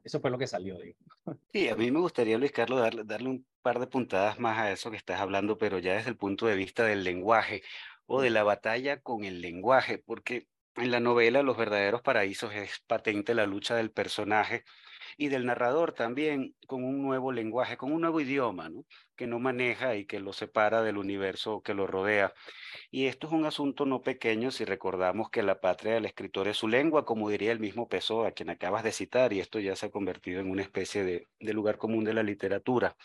[0.04, 0.98] eso fue lo que salió, digo.
[1.54, 4.72] Sí, a mí me gustaría, Luis Carlos, darle, darle un par de puntadas más a
[4.72, 7.62] eso que estás hablando, pero ya desde el punto de vista del lenguaje
[8.06, 12.80] o de la batalla con el lenguaje, porque en la novela Los verdaderos paraísos es
[12.88, 14.64] patente la lucha del personaje
[15.18, 18.86] y del narrador también con un nuevo lenguaje, con un nuevo idioma, ¿no?
[19.16, 22.34] que no maneja y que lo separa del universo que lo rodea.
[22.90, 26.58] Y esto es un asunto no pequeño si recordamos que la patria del escritor es
[26.58, 29.76] su lengua, como diría el mismo Pessoa, a quien acabas de citar, y esto ya
[29.76, 32.96] se ha convertido en una especie de, de lugar común de la literatura.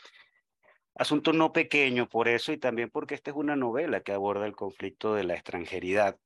[0.94, 4.56] Asunto no pequeño por eso y también porque esta es una novela que aborda el
[4.56, 6.18] conflicto de la extranjeridad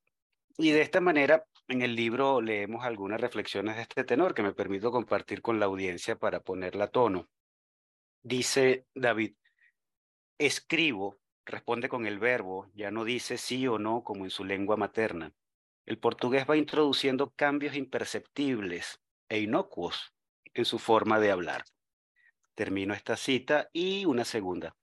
[0.63, 4.53] y de esta manera, en el libro leemos algunas reflexiones de este tenor que me
[4.53, 7.29] permito compartir con la audiencia para ponerla a tono.
[8.23, 9.35] Dice David,
[10.39, 14.77] escribo, responde con el verbo, ya no dice sí o no como en su lengua
[14.77, 15.33] materna.
[15.87, 20.13] El portugués va introduciendo cambios imperceptibles e inocuos
[20.53, 21.65] en su forma de hablar.
[22.55, 24.77] Termino esta cita y una segunda.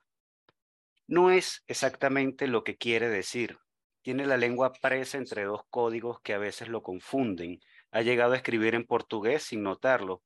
[1.05, 3.59] No es exactamente lo que quiere decir,
[4.07, 7.59] tiene la lengua presa entre dos códigos que a veces lo confunden.
[7.91, 10.23] Ha llegado a escribir en portugués sin notarlo.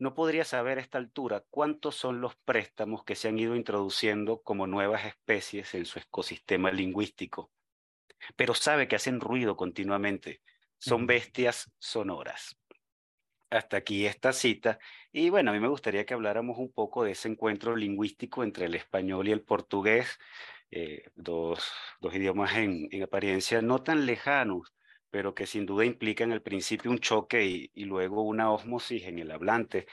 [0.00, 4.42] No podría saber a esta altura cuántos son los préstamos que se han ido introduciendo
[4.42, 7.52] como nuevas especies en su ecosistema lingüístico,
[8.34, 10.42] pero sabe que hacen ruido continuamente.
[10.78, 12.58] Son bestias sonoras.
[13.48, 14.80] Hasta aquí esta cita.
[15.12, 18.66] Y bueno, a mí me gustaría que habláramos un poco de ese encuentro lingüístico entre
[18.66, 20.18] el español y el portugués,
[20.70, 24.74] eh, dos, dos, idiomas en, en, apariencia no tan lejanos,
[25.10, 29.18] pero que sin duda implican al principio un choque y, y, luego una osmosis en
[29.18, 29.86] el hablante.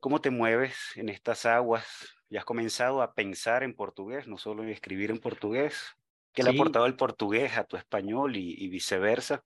[0.00, 1.86] ¿Cómo te mueves en estas aguas?
[2.30, 5.96] ¿Ya has comenzado a pensar en portugués, no solo en escribir en portugués?
[6.32, 6.48] ¿Qué sí.
[6.48, 9.44] le ha aportado el portugués a tu español y, y viceversa?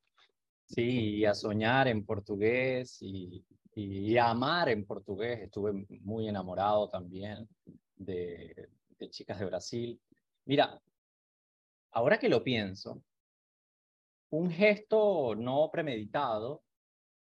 [0.66, 3.44] Sí, y a soñar en portugués y,
[3.74, 5.40] y, a amar en portugués.
[5.40, 7.48] Estuve muy enamorado también
[7.96, 10.00] de, de chicas de Brasil.
[10.50, 10.82] Mira,
[11.92, 13.04] ahora que lo pienso,
[14.30, 16.64] un gesto no premeditado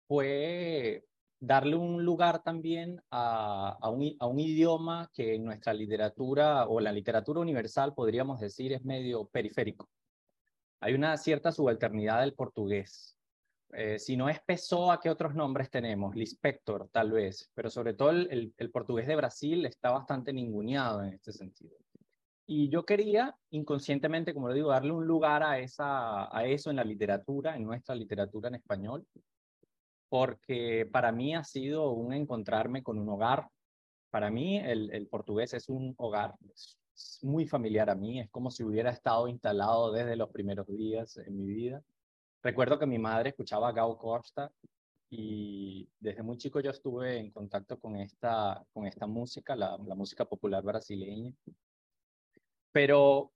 [0.10, 1.06] fue
[1.40, 6.82] darle un lugar también a, a, un, a, un, idioma que en nuestra literatura o
[6.82, 9.90] la literatura universal podríamos decir es medio periférico.
[10.82, 13.18] Hay una cierta subalternidad del portugués.
[13.72, 16.14] Eh, si no es Pessoa, ¿qué otros nombres tenemos?
[16.14, 21.02] Lispector, tal vez, pero sobre todo el, el, el portugués de Brasil está bastante ninguneado
[21.04, 21.83] en este sentido.
[22.46, 26.76] Y yo quería, inconscientemente, como lo digo, darle un lugar a, esa, a eso en
[26.76, 29.08] la literatura, en nuestra literatura en español,
[30.10, 33.48] porque para mí ha sido un encontrarme con un hogar.
[34.12, 36.78] Para mí el, el portugués es un hogar, es
[37.24, 41.38] muy familiar a mí, es como si hubiera estado instalado desde los primeros días en
[41.38, 41.82] mi vida.
[42.44, 44.52] Recuerdo que mi madre escuchaba a Costa
[45.10, 50.26] y desde muy chico yo estuve en contacto con esta, con esta música, la música
[50.26, 51.34] popular brasileña.
[52.74, 53.32] Pero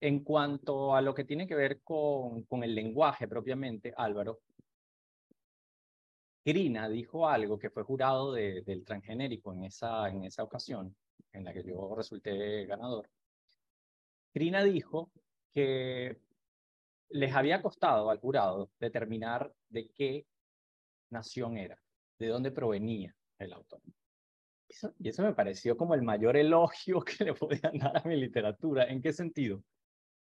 [0.00, 4.40] en cuanto a lo que tiene que ver con, con el lenguaje propiamente, Álvaro,
[6.44, 10.94] Grina dijo algo que fue jurado de, del transgenérico en esa, en esa ocasión,
[11.32, 13.10] en la que yo resulté ganador.
[14.32, 15.10] Grina dijo
[15.52, 16.20] que
[17.08, 20.26] les había costado al jurado determinar de qué
[21.10, 21.82] nación era,
[22.18, 23.80] de dónde provenía el autor.
[24.98, 28.84] Y eso me pareció como el mayor elogio que le podían dar a mi literatura.
[28.84, 29.62] ¿En qué sentido?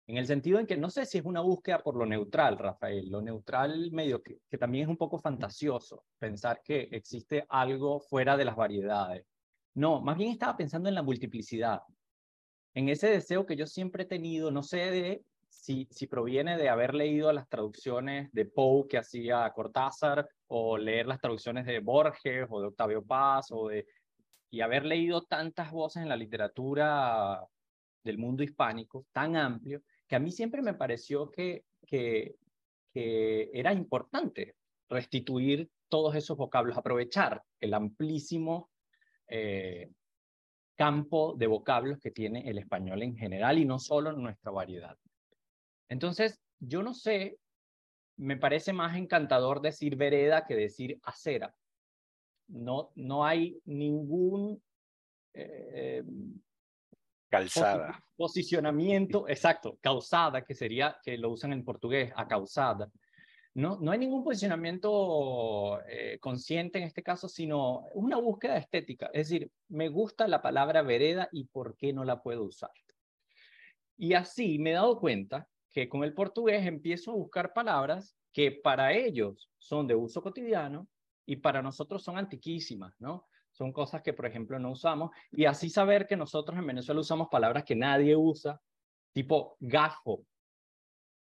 [0.08, 3.10] En el sentido en que no sé si es una búsqueda por lo neutral, Rafael,
[3.10, 8.38] lo neutral medio que, que también es un poco fantasioso, pensar que existe algo fuera
[8.38, 9.26] de las variedades.
[9.74, 11.82] No, más bien estaba pensando en la multiplicidad,
[12.78, 16.70] en ese deseo que yo siempre he tenido, no sé de si, si proviene de
[16.70, 22.46] haber leído las traducciones de Poe que hacía Cortázar, o leer las traducciones de Borges
[22.50, 23.88] o de Octavio Paz, o de,
[24.50, 27.46] y haber leído tantas voces en la literatura
[28.04, 32.36] del mundo hispánico tan amplio, que a mí siempre me pareció que, que,
[32.94, 34.56] era importante
[34.90, 38.72] restituir todos esos vocablos, aprovechar el amplísimo
[39.28, 39.92] eh,
[40.76, 44.98] campo de vocablos que tiene el español en general y no solo en nuestra variedad.
[45.90, 47.38] Entonces, yo no sé,
[48.18, 51.54] me parece más encantador decir vereda que decir acera.
[52.48, 54.62] No, no hay ningún
[55.34, 56.04] eh,
[57.30, 58.04] calzada.
[58.16, 62.90] Posicionamiento, exacto, causada, que sería, que lo usan en portugués, acausada.
[63.54, 69.10] No, no hay ningún posicionamiento eh, consciente en este caso, sino una búsqueda estética.
[69.14, 72.72] Es decir, me gusta la palabra vereda y por qué no la puedo usar.
[73.98, 78.52] Y así me he dado cuenta que con el portugués empiezo a buscar palabras que
[78.52, 80.88] para ellos son de uso cotidiano
[81.28, 83.28] y para nosotros son antiquísimas, ¿no?
[83.52, 85.12] Son cosas que, por ejemplo, no usamos.
[85.32, 88.60] Y así saber que nosotros en Venezuela usamos palabras que nadie usa,
[89.14, 90.26] tipo gafo.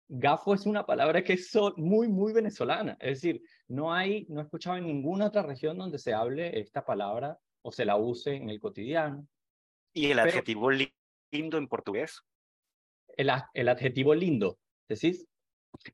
[0.08, 2.98] Gafo es una palabra que es muy, muy venezolana.
[3.00, 6.86] Es decir, no hay, no he escuchado en ninguna otra región donde se hable esta
[6.86, 9.26] palabra o se la use en el cotidiano.
[9.94, 12.22] ¿Y el adjetivo lindo en portugués?
[13.18, 15.28] el, el adjetivo lindo, ¿decís?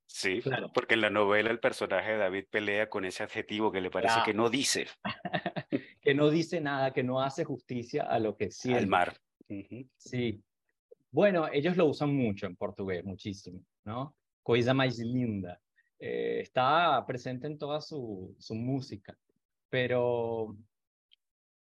[0.06, 0.72] Sí, claro.
[0.74, 4.20] porque en la novela el personaje de David pelea con ese adjetivo que le parece
[4.26, 4.88] que no dice.
[6.02, 8.80] que no dice nada, que no hace justicia a lo que siente.
[8.80, 9.18] Al mar.
[9.98, 10.44] Sí.
[11.12, 14.16] Bueno, ellos lo usan mucho en portugués, muchísimo, ¿no?
[14.44, 15.60] Coisa más linda.
[16.00, 19.18] Eh, está presente en toda su, su música,
[19.70, 20.56] pero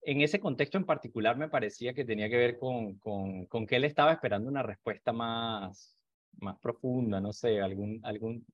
[0.03, 3.77] en ese contexto en particular me parecía que tenía que ver con, con, con, que
[3.77, 5.96] él estaba esperando una respuesta más,
[6.39, 8.47] más profunda, no sé, algún, algún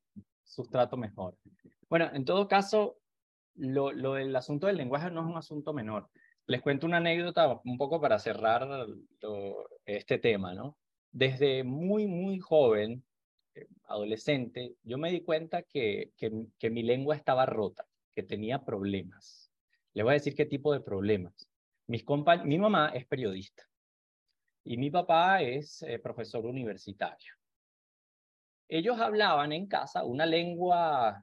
[0.43, 1.37] sustrato mejor.
[1.89, 2.99] Bueno, en todo caso,
[3.55, 6.09] lo, lo del asunto del lenguaje no es un asunto menor.
[6.47, 8.67] Les cuento una anécdota un poco para cerrar
[9.87, 10.77] este tema, ¿no?
[11.11, 13.05] Desde muy, muy joven,
[13.55, 18.65] eh, adolescente, yo me di cuenta que, que, que mi lengua estaba rota, que tenía
[18.65, 19.43] problemas
[19.95, 21.49] le voy a decir qué tipo de problemas.
[21.87, 22.05] Mis
[22.45, 23.69] mi mamá es periodista
[24.65, 27.35] y mi papá es eh, profesor universitario.
[28.75, 31.23] Ellos hablaban en casa una lengua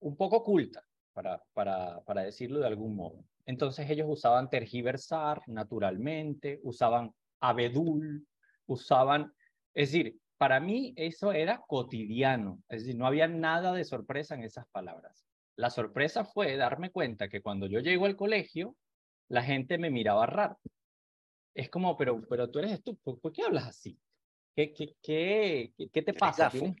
[0.00, 3.24] un poco culta, para, para, para decirlo de algún modo.
[3.46, 8.26] Entonces ellos usaban tergiversar naturalmente, usaban abedul,
[8.66, 9.32] usaban,
[9.72, 14.42] es decir, para mí eso era cotidiano, es decir, no había nada de sorpresa en
[14.42, 15.24] esas palabras.
[15.54, 18.74] La sorpresa fue darme cuenta que cuando yo llego al colegio,
[19.28, 20.58] la gente me miraba raro.
[21.54, 23.96] Es como, pero, pero tú eres estúpido, ¿por qué hablas así?
[24.58, 26.50] ¿Qué, qué, qué, qué te pasa?
[26.50, 26.74] Tú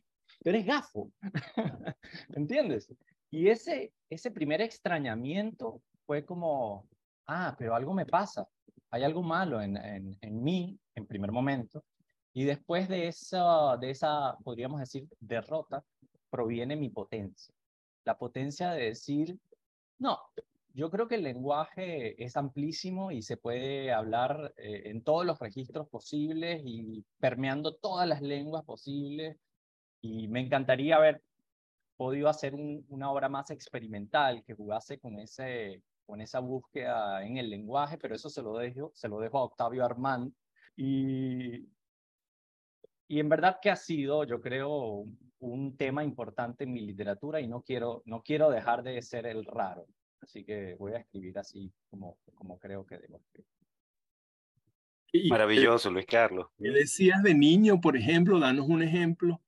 [0.50, 1.12] eres gafo.
[2.34, 2.92] ¿Entiendes?
[3.30, 6.88] Y ese, ese primer extrañamiento fue como,
[7.28, 8.48] ah, pero algo me pasa,
[8.90, 11.84] hay algo malo en, en, en mí en primer momento.
[12.32, 15.84] Y después de esa, de esa, podríamos decir, derrota,
[16.30, 17.54] proviene mi potencia
[18.04, 19.38] la potencia de decir,
[19.98, 20.18] no,
[20.78, 25.40] yo creo que el lenguaje es amplísimo y se puede hablar eh, en todos los
[25.40, 29.36] registros posibles y permeando todas las lenguas posibles.
[30.00, 31.20] Y me encantaría haber
[31.96, 37.50] podido hacer una obra más experimental que jugase con, ese, con esa búsqueda en el
[37.50, 40.32] lenguaje, pero eso se lo dejo, se lo dejo a Octavio Armand,
[40.76, 41.68] Y,
[43.08, 45.06] y en verdad que ha sido, yo creo,
[45.40, 49.44] un tema importante en mi literatura y no quiero, no quiero dejar de ser el
[49.44, 49.86] raro.
[50.20, 53.46] Así que voy a escribir así como, como creo que debo escribir.
[55.30, 56.48] Maravilloso, Luis Carlos.
[56.58, 58.38] ¿Qué decías de niño, por ejemplo?
[58.38, 59.40] Danos un ejemplo.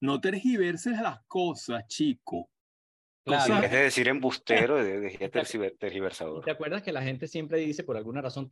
[0.00, 2.50] No tergiverses las cosas, chico.
[3.24, 3.64] Claro.
[3.64, 5.30] Es de decir embustero, de decir
[5.80, 6.44] tergiversador.
[6.44, 8.50] ¿Te acuerdas que la gente siempre dice por alguna razón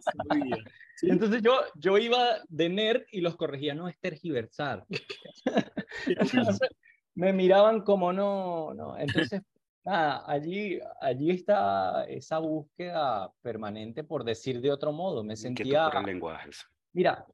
[0.28, 0.56] sabía.
[0.96, 1.08] Sí.
[1.10, 4.86] Entonces yo, yo iba de nerd y los corregía, no, es tergiversar.
[7.16, 8.96] Me miraban como no, no.
[8.96, 9.40] Entonces,
[9.84, 15.24] nada, allí, allí está esa búsqueda permanente por decir de otro modo.
[15.24, 15.90] Me sentía...
[15.90, 16.50] Por el lenguaje.
[16.92, 17.26] Mira,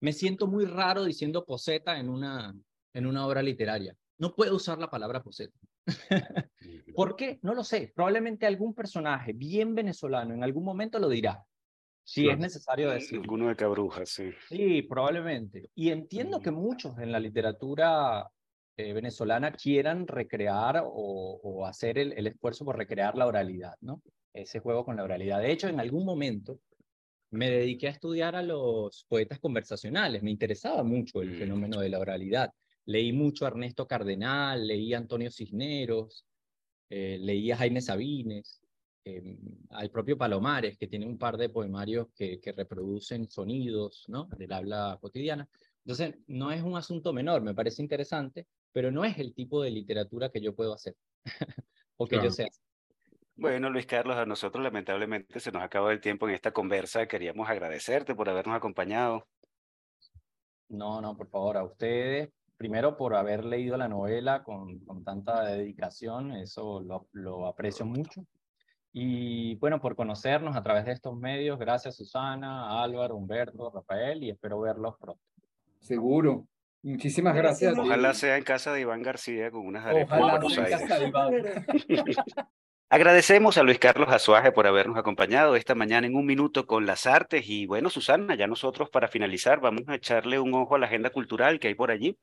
[0.00, 2.54] me siento muy raro diciendo poseta en una,
[2.92, 3.94] en una obra literaria.
[4.18, 5.58] No puedo usar la palabra poseta.
[6.94, 7.40] ¿Por qué?
[7.42, 7.92] No lo sé.
[7.94, 11.44] Probablemente algún personaje bien venezolano en algún momento lo dirá.
[12.06, 13.22] Si es necesario decirlo.
[13.22, 14.30] Alguno de Cabrujas, sí.
[14.48, 15.70] Sí, probablemente.
[15.74, 18.30] Y entiendo que muchos en la literatura
[18.76, 24.02] eh, venezolana quieran recrear o, o hacer el, el, esfuerzo por recrear la oralidad, ¿no?
[24.32, 25.40] Ese juego con la oralidad.
[25.40, 26.58] De hecho, en algún momento
[27.30, 30.22] me dediqué a estudiar a los poetas conversacionales.
[30.22, 32.50] Me interesaba mucho el fenómeno de la oralidad.
[32.86, 36.24] Leí mucho a Ernesto Cardenal, leí a Antonio Cisneros,
[36.90, 38.60] eh, leí a Jaime Sabines,
[39.04, 39.36] eh,
[39.70, 44.28] al propio Palomares, que tiene un par de poemarios que, que reproducen sonidos ¿no?
[44.36, 45.48] del habla cotidiana.
[45.84, 49.70] Entonces, no es un asunto menor, me parece interesante, pero no es el tipo de
[49.70, 50.96] literatura que yo puedo hacer
[51.96, 52.24] o que Claro.
[52.24, 52.62] yo sé hacer.
[53.36, 57.06] Bueno, Luis Carlos, a nosotros lamentablemente se nos acabó el tiempo en esta conversa.
[57.08, 59.26] Queríamos agradecerte por habernos acompañado.
[60.68, 65.44] No, no, por favor, a ustedes, primero por haber leído la novela con, con tanta
[65.44, 68.24] dedicación, eso lo, lo aprecio mucho.
[68.92, 74.30] Y bueno, por conocernos a través de estos medios, gracias Susana, Álvaro, Humberto, Rafael, y
[74.30, 75.20] espero verlos pronto.
[75.80, 76.46] Seguro.
[76.84, 77.78] Muchísimas gracias.
[77.78, 80.74] Ojalá sea en casa de Iván García con unas arepas en Ojalá Buenos sea en
[80.74, 80.88] Aires.
[80.88, 82.46] casa de Iván.
[82.90, 87.06] Agradecemos a Luis Carlos Azuaje por habernos acompañado esta mañana en un minuto con las
[87.06, 87.48] artes.
[87.48, 91.08] Y bueno, Susana, ya nosotros para finalizar vamos a echarle un ojo a la agenda
[91.08, 92.18] cultural que hay por allí.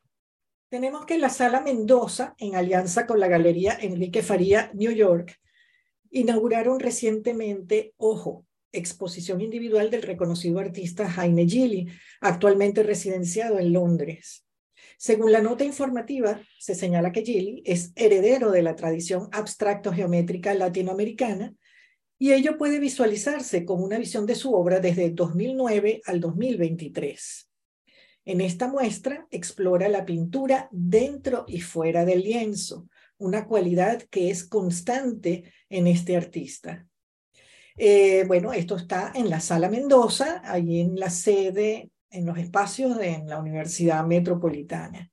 [0.69, 5.39] Tenemos que la Sala Mendoza, en alianza con la Galería Enrique Faría, New York,
[6.11, 11.87] inauguraron recientemente Ojo, exposición individual del reconocido artista Jaime Gili,
[12.21, 14.45] actualmente residenciado en Londres.
[15.01, 21.55] Según la nota informativa, se señala que Gili es heredero de la tradición abstracto-geométrica latinoamericana
[22.19, 27.49] y ello puede visualizarse como una visión de su obra desde 2009 al 2023.
[28.25, 32.87] En esta muestra explora la pintura dentro y fuera del lienzo,
[33.17, 36.85] una cualidad que es constante en este artista.
[37.75, 42.97] Eh, bueno, esto está en la Sala Mendoza, allí en la sede, en los espacios
[42.97, 45.09] de la Universidad Metropolitana.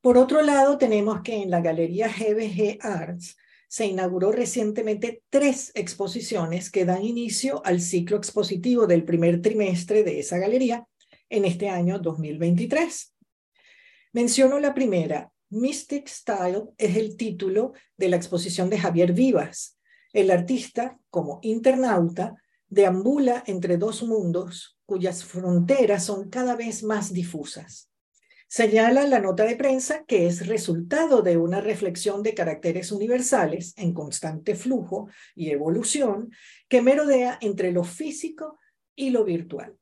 [0.00, 3.36] Por otro lado, tenemos que en la Galería GBG Arts
[3.68, 10.20] se inauguró recientemente tres exposiciones que dan inicio al ciclo expositivo del primer trimestre de
[10.20, 10.86] esa galería
[11.28, 13.14] en este año 2023.
[14.12, 19.78] Menciono la primera, Mystic Style es el título de la exposición de Javier Vivas.
[20.12, 22.36] El artista, como internauta,
[22.68, 27.90] deambula entre dos mundos cuyas fronteras son cada vez más difusas.
[28.48, 33.92] Señala la nota de prensa que es resultado de una reflexión de caracteres universales en
[33.92, 36.30] constante flujo y evolución
[36.68, 38.60] que merodea entre lo físico
[38.94, 39.76] y lo virtual.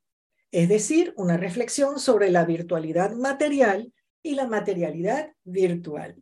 [0.50, 3.92] Es decir, una reflexión sobre la virtualidad material
[4.22, 6.16] y la materialidad virtual.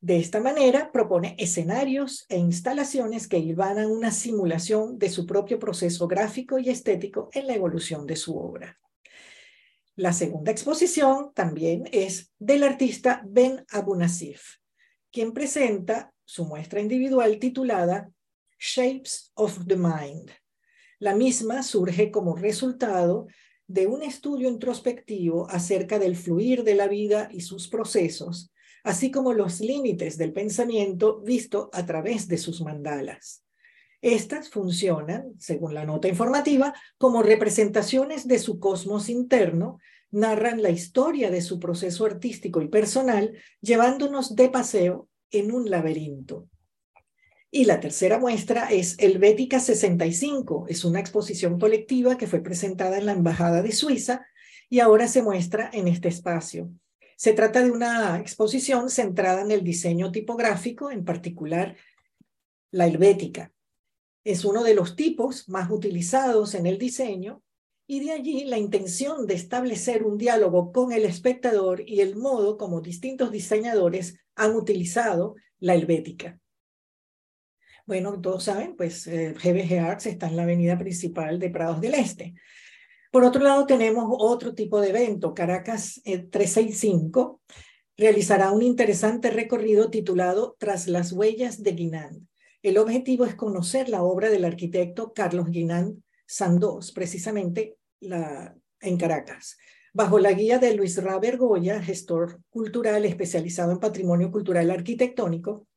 [0.00, 6.06] De esta manera, propone escenarios e instalaciones que hilvanan una simulación de su propio proceso
[6.06, 8.78] gráfico y estético en la evolución de su obra.
[9.96, 14.58] La segunda exposición también es del artista Ben Abunasif,
[15.10, 18.08] quien presenta su muestra individual titulada
[18.60, 20.30] Shapes of the Mind.
[21.00, 23.26] La misma surge como resultado
[23.66, 28.52] de un estudio introspectivo acerca del fluir de la vida y sus procesos,
[28.84, 33.44] así como los límites del pensamiento visto a través de sus mandalas.
[34.00, 39.78] Estas funcionan, según la nota informativa, como representaciones de su cosmos interno,
[40.10, 46.48] narran la historia de su proceso artístico y personal, llevándonos de paseo en un laberinto.
[47.50, 50.66] Y la tercera muestra es Helvética 65.
[50.68, 54.26] Es una exposición colectiva que fue presentada en la Embajada de Suiza
[54.68, 56.70] y ahora se muestra en este espacio.
[57.18, 61.76] Se trata de una exposición centrada en el diseño tipográfico, en particular
[62.70, 63.52] la helvética.
[64.22, 67.42] Es uno de los tipos más utilizados en el diseño
[67.88, 72.56] y de allí la intención de establecer un diálogo con el espectador y el modo
[72.56, 76.38] como distintos diseñadores han utilizado la helvética.
[77.84, 81.94] Bueno, todos saben, pues GBG eh, Arts está en la avenida principal de Prados del
[81.94, 82.34] Este.
[83.10, 87.52] Por otro lado, tenemos otro tipo de evento, Caracas 365, eh,
[87.96, 92.26] realizará un interesante recorrido titulado Tras las huellas de Guinand.
[92.62, 99.56] El objetivo es conocer la obra del arquitecto Carlos Guinand Sandós, precisamente en Caracas,
[99.94, 105.67] bajo la guía de Luis Raber Goya, gestor cultural especializado en patrimonio cultural arquitectónico,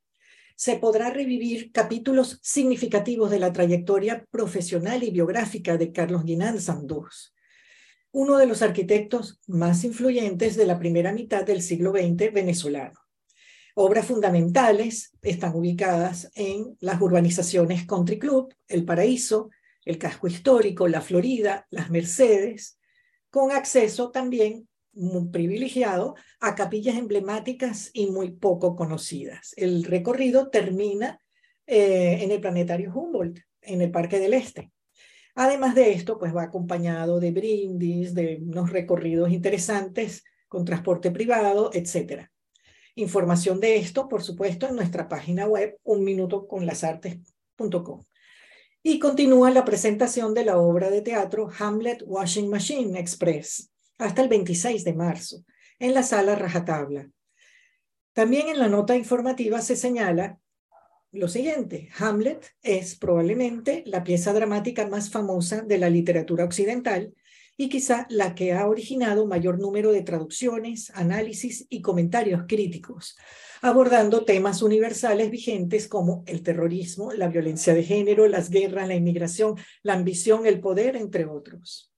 [0.55, 7.33] se podrá revivir capítulos significativos de la trayectoria profesional y biográfica de Carlos Guinán Sandós,
[8.11, 12.99] uno de los arquitectos más influyentes de la primera mitad del siglo XX venezolano.
[13.75, 19.49] Obras fundamentales están ubicadas en las urbanizaciones Country Club, El Paraíso,
[19.85, 22.77] el casco histórico, la Florida, las Mercedes,
[23.29, 24.67] con acceso también
[25.31, 29.53] privilegiado a capillas emblemáticas y muy poco conocidas.
[29.55, 31.19] El recorrido termina
[31.67, 34.71] eh, en el planetario Humboldt, en el Parque del Este.
[35.35, 41.69] Además de esto, pues va acompañado de brindis, de unos recorridos interesantes con transporte privado,
[41.73, 42.27] etc.
[42.95, 48.03] Información de esto, por supuesto, en nuestra página web unminutoconlasartes.com.
[48.83, 53.71] Y continúa la presentación de la obra de teatro Hamlet Washing Machine Express,
[54.01, 55.45] hasta el 26 de marzo,
[55.79, 57.09] en la sala Rajatabla.
[58.13, 60.39] También en la nota informativa se señala
[61.13, 67.13] lo siguiente, Hamlet es probablemente la pieza dramática más famosa de la literatura occidental
[67.57, 73.17] y quizá la que ha originado mayor número de traducciones, análisis y comentarios críticos,
[73.61, 79.55] abordando temas universales vigentes como el terrorismo, la violencia de género, las guerras, la inmigración,
[79.83, 81.90] la ambición, el poder, entre otros.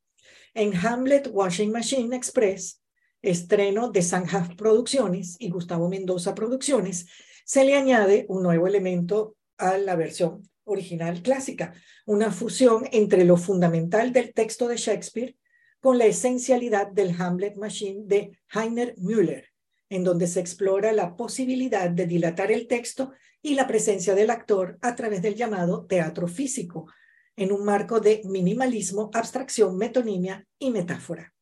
[0.55, 2.79] En Hamlet Washing Machine Express,
[3.23, 7.07] estreno de Sanjaf Producciones y Gustavo Mendoza Producciones,
[7.43, 11.73] se le añade un nuevo elemento a la versión original clásica,
[12.05, 15.35] una fusión entre lo fundamental del texto de Shakespeare
[15.79, 19.47] con la esencialidad del Hamlet Machine de Heiner Müller,
[19.89, 24.77] en donde se explora la posibilidad de dilatar el texto y la presencia del actor
[24.81, 26.85] a través del llamado teatro físico,
[27.35, 31.33] en un marco de minimalismo, abstracción, metonimia y metáfora.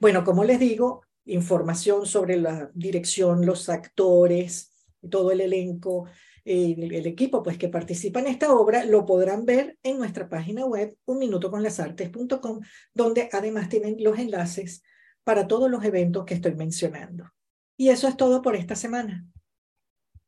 [0.00, 4.72] Bueno, como les digo, información sobre la dirección, los actores,
[5.08, 6.06] todo el elenco,
[6.44, 10.64] el, el equipo pues, que participa en esta obra, lo podrán ver en nuestra página
[10.64, 12.60] web unminutoconlasartes.com,
[12.94, 14.82] donde además tienen los enlaces
[15.24, 17.32] para todos los eventos que estoy mencionando.
[17.76, 19.26] Y eso es todo por esta semana.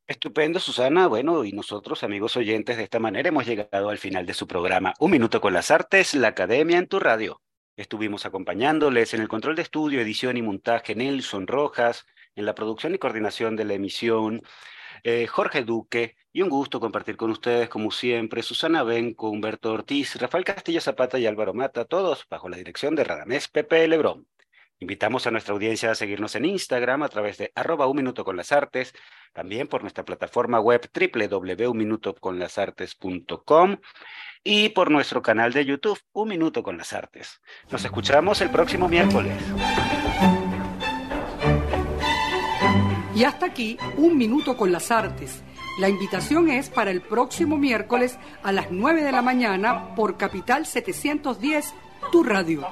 [0.09, 1.07] Estupendo, Susana.
[1.07, 4.95] Bueno, y nosotros, amigos oyentes, de esta manera hemos llegado al final de su programa
[5.01, 7.43] Un Minuto con las Artes, la Academia en tu Radio.
[7.77, 12.07] Estuvimos acompañándoles en el control de estudio, edición y montaje Nelson Rojas,
[12.37, 14.41] en la producción y coordinación de la emisión
[15.05, 20.17] eh, Jorge Duque, y un gusto compartir con ustedes, como siempre, Susana Benco, Humberto Ortiz,
[20.17, 24.27] Rafael Castillo Zapata y Álvaro Mata, todos bajo la dirección de Radamés Pepe Lebrón.
[24.81, 28.37] Invitamos a nuestra audiencia a seguirnos en Instagram a través de arroba un minuto con
[28.37, 28.95] las artes,
[29.33, 33.77] también por nuestra plataforma web www.unminutoconlasartes.com
[34.45, 37.41] y por nuestro canal de YouTube Un Minuto con las Artes.
[37.71, 39.37] Nos escuchamos el próximo miércoles.
[43.15, 45.43] Y hasta aquí, Un Minuto con las Artes.
[45.81, 50.67] La invitación es para el próximo miércoles a las 9 de la mañana por Capital
[50.67, 51.75] 710,
[52.11, 52.67] tu radio.